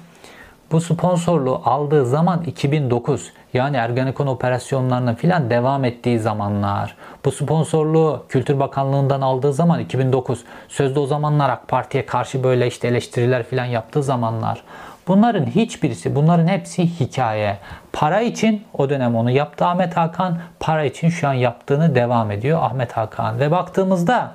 Bu 0.72 0.82
sponsorluğu 0.82 1.61
aldığı 1.66 2.05
zaman 2.05 2.43
2009 2.43 3.32
yani 3.53 3.78
Ergenekon 3.78 4.28
operasyonlarının 4.28 5.16
filan 5.16 5.49
devam 5.49 5.86
ettiği 5.86 6.20
zamanlar. 6.20 6.95
Bu 7.26 7.32
sponsorluğu 7.32 8.26
Kültür 8.30 8.59
Bakanlığı'ndan 8.59 9.22
aldığı 9.22 9.53
zaman 9.53 9.80
2009. 9.80 10.43
Sözde 10.68 10.99
o 10.99 11.05
zamanlar 11.05 11.49
AK 11.49 11.68
Parti'ye 11.68 12.05
karşı 12.05 12.43
böyle 12.43 12.68
işte 12.68 12.88
eleştiriler 12.88 13.43
filan 13.43 13.66
yaptığı 13.66 14.03
zamanlar. 14.03 14.63
Bunların 15.07 15.45
hiçbirisi, 15.45 16.16
bunların 16.16 16.47
hepsi 16.47 16.99
hikaye. 16.99 17.57
Para 17.93 18.22
için 18.22 18.63
o 18.74 18.89
dönem 18.89 19.16
onu 19.16 19.32
yaptı 19.32 19.66
Ahmet 19.66 19.97
Hakan. 19.97 20.39
Para 20.59 20.86
için 20.86 21.09
şu 21.09 21.28
an 21.28 21.34
yaptığını 21.34 21.95
devam 21.95 22.32
ediyor 22.32 22.59
Ahmet 22.63 22.91
Hakan. 22.91 23.39
Ve 23.39 23.51
baktığımızda 23.51 24.32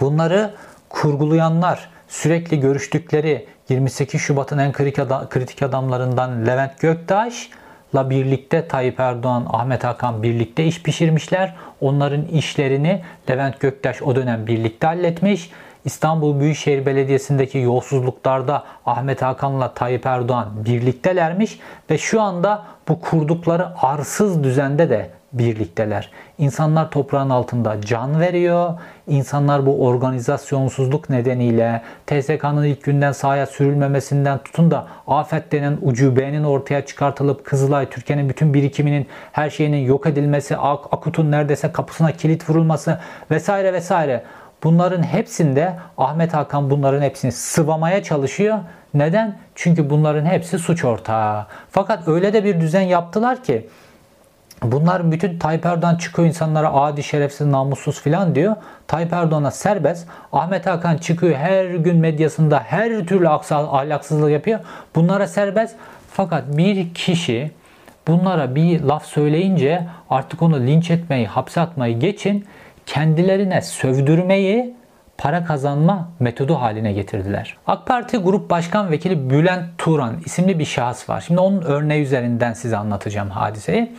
bunları 0.00 0.54
kurgulayanlar, 0.88 1.88
sürekli 2.08 2.60
görüştükleri 2.60 3.46
28 3.68 4.20
Şubat'ın 4.20 4.58
en 4.58 4.72
kritik 5.28 5.62
adamlarından 5.62 6.46
Levent 6.46 6.80
Göktaş'la 6.80 8.10
birlikte 8.10 8.68
Tayyip 8.68 9.00
Erdoğan, 9.00 9.46
Ahmet 9.50 9.84
Hakan 9.84 10.22
birlikte 10.22 10.64
iş 10.64 10.82
pişirmişler. 10.82 11.54
Onların 11.80 12.24
işlerini 12.24 13.02
Levent 13.30 13.60
Göktaş 13.60 14.02
o 14.02 14.16
dönem 14.16 14.46
birlikte 14.46 14.86
halletmiş. 14.86 15.50
İstanbul 15.84 16.40
Büyükşehir 16.40 16.86
Belediyesi'ndeki 16.86 17.58
yolsuzluklarda 17.58 18.64
Ahmet 18.86 19.22
Hakan'la 19.22 19.74
Tayyip 19.74 20.06
Erdoğan 20.06 20.48
birliktelermiş 20.64 21.58
ve 21.90 21.98
şu 21.98 22.20
anda 22.20 22.64
bu 22.88 23.00
kurdukları 23.00 23.68
arsız 23.82 24.44
düzende 24.44 24.90
de 24.90 25.17
birlikteler. 25.32 26.10
İnsanlar 26.38 26.90
toprağın 26.90 27.30
altında 27.30 27.80
can 27.80 28.20
veriyor. 28.20 28.74
İnsanlar 29.06 29.66
bu 29.66 29.86
organizasyonsuzluk 29.86 31.10
nedeniyle 31.10 31.82
TSK'nın 32.06 32.64
ilk 32.64 32.84
günden 32.84 33.12
sahaya 33.12 33.46
sürülmemesinden 33.46 34.38
tutun 34.38 34.70
da 34.70 34.86
afet 35.06 35.52
denen 35.52 35.78
ucubenin 35.82 36.44
ortaya 36.44 36.86
çıkartılıp 36.86 37.44
Kızılay 37.44 37.90
Türkiye'nin 37.90 38.28
bütün 38.28 38.54
birikiminin 38.54 39.06
her 39.32 39.50
şeyinin 39.50 39.86
yok 39.86 40.06
edilmesi, 40.06 40.56
Ak 40.56 40.84
Akut'un 40.92 41.30
neredeyse 41.30 41.72
kapısına 41.72 42.12
kilit 42.12 42.50
vurulması 42.50 42.98
vesaire 43.30 43.72
vesaire. 43.72 44.22
Bunların 44.64 45.02
hepsinde 45.02 45.74
Ahmet 45.98 46.34
Hakan 46.34 46.70
bunların 46.70 47.02
hepsini 47.02 47.32
sıvamaya 47.32 48.02
çalışıyor. 48.02 48.58
Neden? 48.94 49.38
Çünkü 49.54 49.90
bunların 49.90 50.26
hepsi 50.26 50.58
suç 50.58 50.84
ortağı. 50.84 51.46
Fakat 51.70 52.08
öyle 52.08 52.32
de 52.32 52.44
bir 52.44 52.60
düzen 52.60 52.82
yaptılar 52.82 53.42
ki 53.42 53.68
Bunlar 54.62 55.12
bütün 55.12 55.38
Tayyip 55.38 55.66
Erdoğan 55.66 55.96
çıkıyor 55.96 56.28
insanlara 56.28 56.72
adi, 56.72 57.02
şerefsiz, 57.02 57.46
namussuz 57.46 58.00
filan 58.00 58.34
diyor. 58.34 58.56
Tayyip 58.86 59.12
Erdoğan'a 59.12 59.50
serbest. 59.50 60.08
Ahmet 60.32 60.66
Hakan 60.66 60.96
çıkıyor 60.96 61.34
her 61.34 61.64
gün 61.64 61.96
medyasında 61.96 62.60
her 62.60 63.06
türlü 63.06 63.28
ahlaksızlık 63.28 64.30
yapıyor. 64.30 64.60
Bunlara 64.94 65.26
serbest. 65.26 65.76
Fakat 66.12 66.44
bir 66.56 66.94
kişi 66.94 67.50
bunlara 68.08 68.54
bir 68.54 68.80
laf 68.80 69.06
söyleyince 69.06 69.86
artık 70.10 70.42
onu 70.42 70.60
linç 70.60 70.90
etmeyi, 70.90 71.26
hapse 71.26 71.60
atmayı 71.60 71.98
geçin 71.98 72.46
kendilerine 72.86 73.62
sövdürmeyi 73.62 74.77
para 75.18 75.44
kazanma 75.44 76.08
metodu 76.20 76.54
haline 76.54 76.92
getirdiler. 76.92 77.56
AK 77.66 77.86
Parti 77.86 78.16
Grup 78.16 78.50
Başkan 78.50 78.90
Vekili 78.90 79.30
Bülent 79.30 79.64
Turan 79.78 80.16
isimli 80.24 80.58
bir 80.58 80.64
şahıs 80.64 81.08
var. 81.08 81.20
Şimdi 81.26 81.40
onun 81.40 81.62
örneği 81.62 82.02
üzerinden 82.02 82.52
size 82.52 82.76
anlatacağım 82.76 83.30
hadiseyi. 83.30 83.92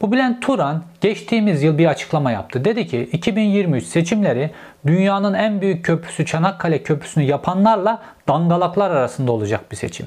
Bu 0.00 0.12
Bülent 0.12 0.42
Turan 0.42 0.82
geçtiğimiz 1.00 1.62
yıl 1.62 1.78
bir 1.78 1.86
açıklama 1.86 2.30
yaptı. 2.30 2.64
Dedi 2.64 2.86
ki 2.86 3.08
2023 3.12 3.84
seçimleri 3.84 4.50
dünyanın 4.86 5.34
en 5.34 5.60
büyük 5.60 5.84
köprüsü 5.84 6.26
Çanakkale 6.26 6.82
Köprüsü'nü 6.82 7.24
yapanlarla 7.24 8.02
dangalaklar 8.28 8.90
arasında 8.90 9.32
olacak 9.32 9.60
bir 9.70 9.76
seçim. 9.76 10.06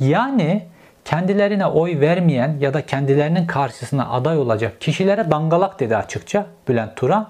Yani 0.00 0.62
kendilerine 1.08 1.66
oy 1.66 2.00
vermeyen 2.00 2.56
ya 2.60 2.74
da 2.74 2.86
kendilerinin 2.86 3.46
karşısına 3.46 4.10
aday 4.10 4.38
olacak 4.38 4.80
kişilere 4.80 5.30
dangalak 5.30 5.80
dedi 5.80 5.96
açıkça 5.96 6.46
Bülent 6.68 6.96
Turan. 6.96 7.28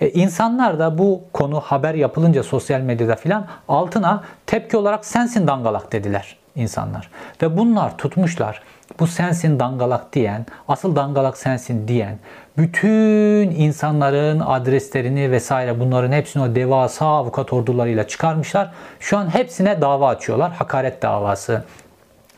E, 0.00 0.10
insanlar 0.10 0.78
da 0.78 0.98
bu 0.98 1.20
konu 1.32 1.60
haber 1.60 1.94
yapılınca 1.94 2.42
sosyal 2.42 2.80
medyada 2.80 3.16
filan 3.16 3.46
altına 3.68 4.24
tepki 4.46 4.76
olarak 4.76 5.04
sensin 5.04 5.46
dangalak 5.46 5.92
dediler 5.92 6.36
insanlar. 6.56 7.10
Ve 7.42 7.56
bunlar 7.56 7.98
tutmuşlar 7.98 8.62
bu 9.00 9.06
sensin 9.06 9.60
dangalak 9.60 10.12
diyen, 10.12 10.46
asıl 10.68 10.96
dangalak 10.96 11.38
sensin 11.38 11.88
diyen 11.88 12.18
bütün 12.58 13.50
insanların 13.50 14.40
adreslerini 14.40 15.30
vesaire 15.30 15.80
bunların 15.80 16.12
hepsini 16.12 16.42
o 16.42 16.54
devasa 16.54 17.06
avukat 17.06 17.52
ordularıyla 17.52 18.08
çıkarmışlar. 18.08 18.70
Şu 19.00 19.18
an 19.18 19.34
hepsine 19.34 19.80
dava 19.80 20.08
açıyorlar. 20.08 20.52
Hakaret 20.52 21.02
davası. 21.02 21.64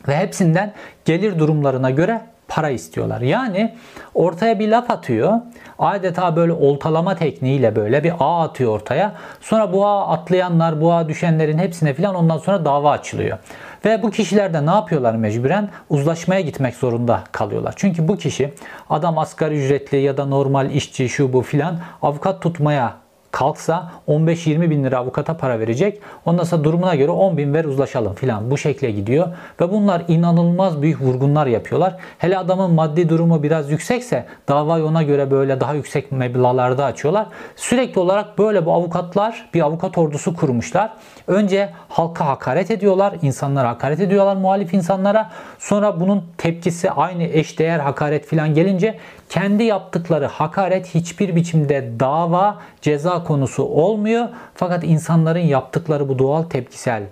Ve 0.07 0.17
hepsinden 0.17 0.73
gelir 1.05 1.39
durumlarına 1.39 1.89
göre 1.89 2.21
para 2.47 2.69
istiyorlar. 2.69 3.21
Yani 3.21 3.75
ortaya 4.13 4.59
bir 4.59 4.69
laf 4.69 4.91
atıyor. 4.91 5.33
Adeta 5.79 6.35
böyle 6.35 6.51
oltalama 6.51 7.15
tekniğiyle 7.15 7.75
böyle 7.75 8.03
bir 8.03 8.13
ağ 8.19 8.41
atıyor 8.41 8.71
ortaya. 8.71 9.13
Sonra 9.41 9.73
bu 9.73 9.87
ağ 9.87 10.07
atlayanlar, 10.07 10.81
bu 10.81 10.93
ağ 10.93 11.09
düşenlerin 11.09 11.57
hepsine 11.57 11.93
filan 11.93 12.15
ondan 12.15 12.37
sonra 12.37 12.65
dava 12.65 12.91
açılıyor. 12.91 13.37
Ve 13.85 14.03
bu 14.03 14.11
kişiler 14.11 14.53
de 14.53 14.65
ne 14.65 14.71
yapıyorlar 14.71 15.15
mecburen? 15.15 15.69
Uzlaşmaya 15.89 16.41
gitmek 16.41 16.75
zorunda 16.75 17.23
kalıyorlar. 17.31 17.73
Çünkü 17.77 18.07
bu 18.07 18.17
kişi 18.17 18.53
adam 18.89 19.17
asgari 19.17 19.65
ücretli 19.65 19.97
ya 19.97 20.17
da 20.17 20.25
normal 20.25 20.71
işçi 20.71 21.09
şu 21.09 21.33
bu 21.33 21.41
filan 21.41 21.79
avukat 22.01 22.41
tutmaya 22.41 23.02
kalksa 23.33 23.91
15-20 24.07 24.69
bin 24.69 24.83
lira 24.83 24.97
avukata 24.97 25.37
para 25.37 25.59
verecek. 25.59 26.01
Ondan 26.25 26.43
sonra 26.43 26.63
durumuna 26.63 26.95
göre 26.95 27.11
10 27.11 27.37
bin 27.37 27.53
ver 27.53 27.65
uzlaşalım 27.65 28.13
filan. 28.13 28.51
Bu 28.51 28.57
şekle 28.57 28.91
gidiyor. 28.91 29.27
Ve 29.61 29.71
bunlar 29.71 30.01
inanılmaz 30.07 30.81
büyük 30.81 31.01
vurgunlar 31.01 31.47
yapıyorlar. 31.47 31.95
Hele 32.17 32.37
adamın 32.37 32.71
maddi 32.71 33.09
durumu 33.09 33.43
biraz 33.43 33.71
yüksekse 33.71 34.25
davayı 34.47 34.85
ona 34.85 35.03
göre 35.03 35.31
böyle 35.31 35.59
daha 35.59 35.73
yüksek 35.73 36.11
meblağlarda 36.11 36.85
açıyorlar. 36.85 37.27
Sürekli 37.55 37.99
olarak 37.99 38.37
böyle 38.37 38.65
bu 38.65 38.73
avukatlar 38.73 39.49
bir 39.53 39.61
avukat 39.61 39.97
ordusu 39.97 40.35
kurmuşlar. 40.35 40.93
Önce 41.27 41.69
halka 41.89 42.25
hakaret 42.25 42.71
ediyorlar. 42.71 43.13
insanlara 43.21 43.69
hakaret 43.69 43.99
ediyorlar 43.99 44.35
muhalif 44.35 44.73
insanlara. 44.73 45.31
Sonra 45.59 45.99
bunun 45.99 46.23
tepkisi 46.37 46.91
aynı 46.91 47.23
eşdeğer 47.23 47.79
hakaret 47.79 48.25
filan 48.25 48.53
gelince 48.53 48.99
kendi 49.29 49.63
yaptıkları 49.63 50.25
hakaret 50.25 50.95
hiçbir 50.95 51.35
biçimde 51.35 51.99
dava, 51.99 52.59
ceza 52.81 53.22
konusu 53.23 53.63
olmuyor. 53.63 54.27
Fakat 54.55 54.83
insanların 54.83 55.39
yaptıkları 55.39 56.09
bu 56.09 56.19
doğal 56.19 56.43
tepkisel 56.43 57.03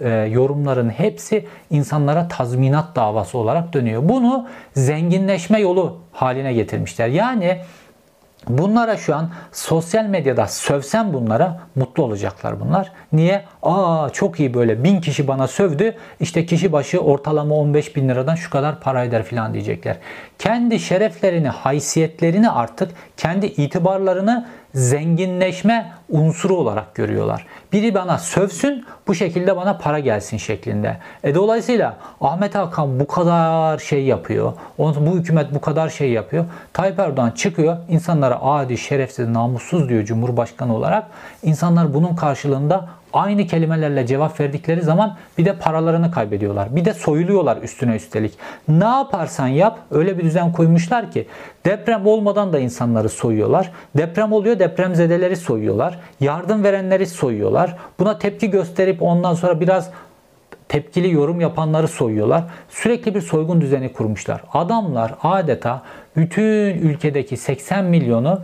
e, 0.00 0.10
yorumların 0.10 0.90
hepsi 0.90 1.46
insanlara 1.70 2.28
tazminat 2.28 2.96
davası 2.96 3.38
olarak 3.38 3.72
dönüyor. 3.72 4.08
Bunu 4.08 4.46
zenginleşme 4.74 5.60
yolu 5.60 5.98
haline 6.12 6.52
getirmişler. 6.52 7.08
Yani 7.08 7.58
Bunlara 8.48 8.96
şu 8.96 9.16
an 9.16 9.30
sosyal 9.52 10.04
medyada 10.04 10.46
sövsem 10.46 11.12
bunlara 11.12 11.60
mutlu 11.74 12.02
olacaklar 12.02 12.60
bunlar. 12.60 12.92
Niye? 13.12 13.44
Aa 13.62 14.08
çok 14.12 14.40
iyi 14.40 14.54
böyle 14.54 14.84
bin 14.84 15.00
kişi 15.00 15.28
bana 15.28 15.48
sövdü. 15.48 15.94
İşte 16.20 16.46
kişi 16.46 16.72
başı 16.72 17.00
ortalama 17.00 17.54
15 17.54 17.96
bin 17.96 18.08
liradan 18.08 18.34
şu 18.34 18.50
kadar 18.50 18.80
para 18.80 19.04
eder 19.04 19.22
filan 19.22 19.54
diyecekler. 19.54 19.96
Kendi 20.38 20.80
şereflerini, 20.80 21.48
haysiyetlerini 21.48 22.50
artık 22.50 22.90
kendi 23.16 23.46
itibarlarını 23.46 24.46
zenginleşme 24.74 25.92
unsuru 26.08 26.56
olarak 26.56 26.94
görüyorlar. 26.94 27.46
Biri 27.72 27.94
bana 27.94 28.18
sövsün 28.18 28.84
bu 29.06 29.14
şekilde 29.14 29.56
bana 29.56 29.78
para 29.78 29.98
gelsin 29.98 30.36
şeklinde. 30.36 30.96
E 31.24 31.34
dolayısıyla 31.34 31.96
Ahmet 32.20 32.54
Hakan 32.54 33.00
bu 33.00 33.06
kadar 33.06 33.78
şey 33.78 34.04
yapıyor. 34.04 34.52
Bu 34.78 35.16
hükümet 35.16 35.54
bu 35.54 35.60
kadar 35.60 35.88
şey 35.88 36.10
yapıyor. 36.10 36.44
Tayyip 36.72 36.98
Erdoğan 36.98 37.30
çıkıyor 37.30 37.76
insanlara 37.88 38.42
adi, 38.42 38.78
şerefsiz, 38.78 39.28
namussuz 39.28 39.88
diyor 39.88 40.04
Cumhurbaşkanı 40.04 40.76
olarak. 40.76 41.06
İnsanlar 41.42 41.94
bunun 41.94 42.16
karşılığında 42.16 42.88
Aynı 43.14 43.46
kelimelerle 43.46 44.06
cevap 44.06 44.40
verdikleri 44.40 44.82
zaman 44.82 45.16
bir 45.38 45.44
de 45.44 45.56
paralarını 45.58 46.10
kaybediyorlar. 46.10 46.76
Bir 46.76 46.84
de 46.84 46.94
soyuluyorlar 46.94 47.56
üstüne 47.62 47.96
üstelik. 47.96 48.32
Ne 48.68 48.84
yaparsan 48.84 49.46
yap 49.46 49.78
öyle 49.90 50.18
bir 50.18 50.24
düzen 50.24 50.52
koymuşlar 50.52 51.10
ki 51.10 51.26
deprem 51.66 52.06
olmadan 52.06 52.52
da 52.52 52.58
insanları 52.58 53.08
soyuyorlar. 53.08 53.72
Deprem 53.96 54.32
oluyor 54.32 54.58
depremzedeleri 54.58 55.36
soyuyorlar. 55.36 55.98
Yardım 56.20 56.64
verenleri 56.64 57.06
soyuyorlar. 57.06 57.76
Buna 57.98 58.18
tepki 58.18 58.50
gösterip 58.50 59.02
ondan 59.02 59.34
sonra 59.34 59.60
biraz 59.60 59.90
tepkili 60.68 61.12
yorum 61.12 61.40
yapanları 61.40 61.88
soyuyorlar. 61.88 62.44
Sürekli 62.68 63.14
bir 63.14 63.20
soygun 63.20 63.60
düzeni 63.60 63.92
kurmuşlar. 63.92 64.42
Adamlar 64.52 65.14
adeta 65.22 65.82
bütün 66.16 66.78
ülkedeki 66.78 67.36
80 67.36 67.84
milyonu 67.84 68.40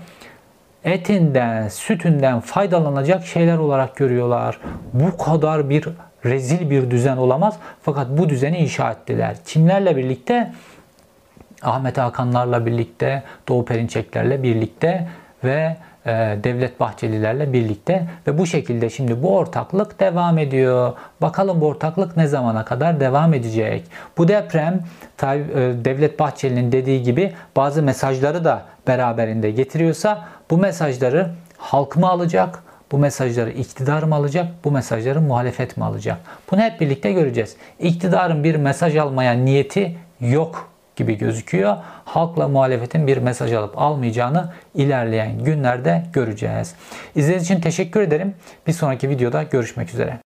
etinden, 0.85 1.69
sütünden 1.69 2.41
faydalanacak 2.41 3.27
şeyler 3.27 3.59
olarak 3.59 3.97
görüyorlar. 3.97 4.61
Bu 4.93 5.17
kadar 5.17 5.71
bir 5.71 5.89
rezil 6.25 6.71
bir 6.71 6.91
düzen 6.91 7.17
olamaz. 7.17 7.57
Fakat 7.83 8.07
bu 8.11 8.29
düzeni 8.29 8.59
inşa 8.59 8.91
ettiler. 8.91 9.37
Kimlerle 9.47 9.97
birlikte? 9.97 10.53
Ahmet 11.63 11.99
Hakanlarla 11.99 12.67
birlikte, 12.67 13.23
Doğu 13.49 13.65
Perinçeklerle 13.65 14.43
birlikte 14.43 15.09
ve 15.45 15.77
e, 16.07 16.11
Devlet 16.45 16.81
Bahçelilerle 16.81 17.53
birlikte 17.53 18.07
ve 18.27 18.39
bu 18.39 18.47
şekilde 18.47 18.91
şimdi 18.91 19.23
bu 19.23 19.37
ortaklık 19.37 20.01
devam 20.01 20.39
ediyor. 20.39 20.93
Bakalım 21.23 21.61
bu 21.61 21.67
ortaklık 21.67 22.17
ne 22.17 22.27
zamana 22.27 22.65
kadar 22.65 23.01
devam 23.01 23.35
edecek? 23.35 23.85
Bu 24.19 24.29
deprem 24.29 24.81
Tay- 25.17 25.41
e, 25.41 25.85
Devlet 25.85 26.19
Bahçeli'nin 26.19 26.73
dediği 26.73 27.03
gibi 27.03 27.33
bazı 27.57 27.83
mesajları 27.83 28.45
da 28.45 28.63
beraberinde 28.87 29.51
getiriyorsa 29.51 30.25
bu 30.51 30.59
mesajları 30.59 31.31
halk 31.57 31.97
mı 31.97 32.09
alacak? 32.09 32.63
Bu 32.93 32.99
mesajları 32.99 33.51
iktidar 33.51 34.03
mı 34.03 34.15
alacak? 34.15 34.47
Bu 34.65 34.71
mesajları 34.71 35.21
muhalefet 35.21 35.77
mi 35.77 35.85
alacak? 35.85 36.19
Bunu 36.51 36.61
hep 36.61 36.81
birlikte 36.81 37.13
göreceğiz. 37.13 37.57
İktidarın 37.79 38.45
bir 38.45 38.57
mesaj 38.57 38.97
almaya 38.97 39.33
niyeti 39.33 39.97
yok 40.21 40.71
gibi 40.97 41.19
gözüküyor. 41.19 41.77
Halkla 42.05 42.49
muhalefetin 42.49 43.07
bir 43.07 43.19
mesaj 43.19 43.53
alıp 43.53 43.79
almayacağını 43.79 44.53
ilerleyen 44.75 45.45
günlerde 45.45 46.03
göreceğiz. 46.13 46.75
İzlediğiniz 47.15 47.45
için 47.45 47.61
teşekkür 47.61 48.01
ederim. 48.01 48.35
Bir 48.67 48.73
sonraki 48.73 49.09
videoda 49.09 49.43
görüşmek 49.43 49.89
üzere. 49.89 50.30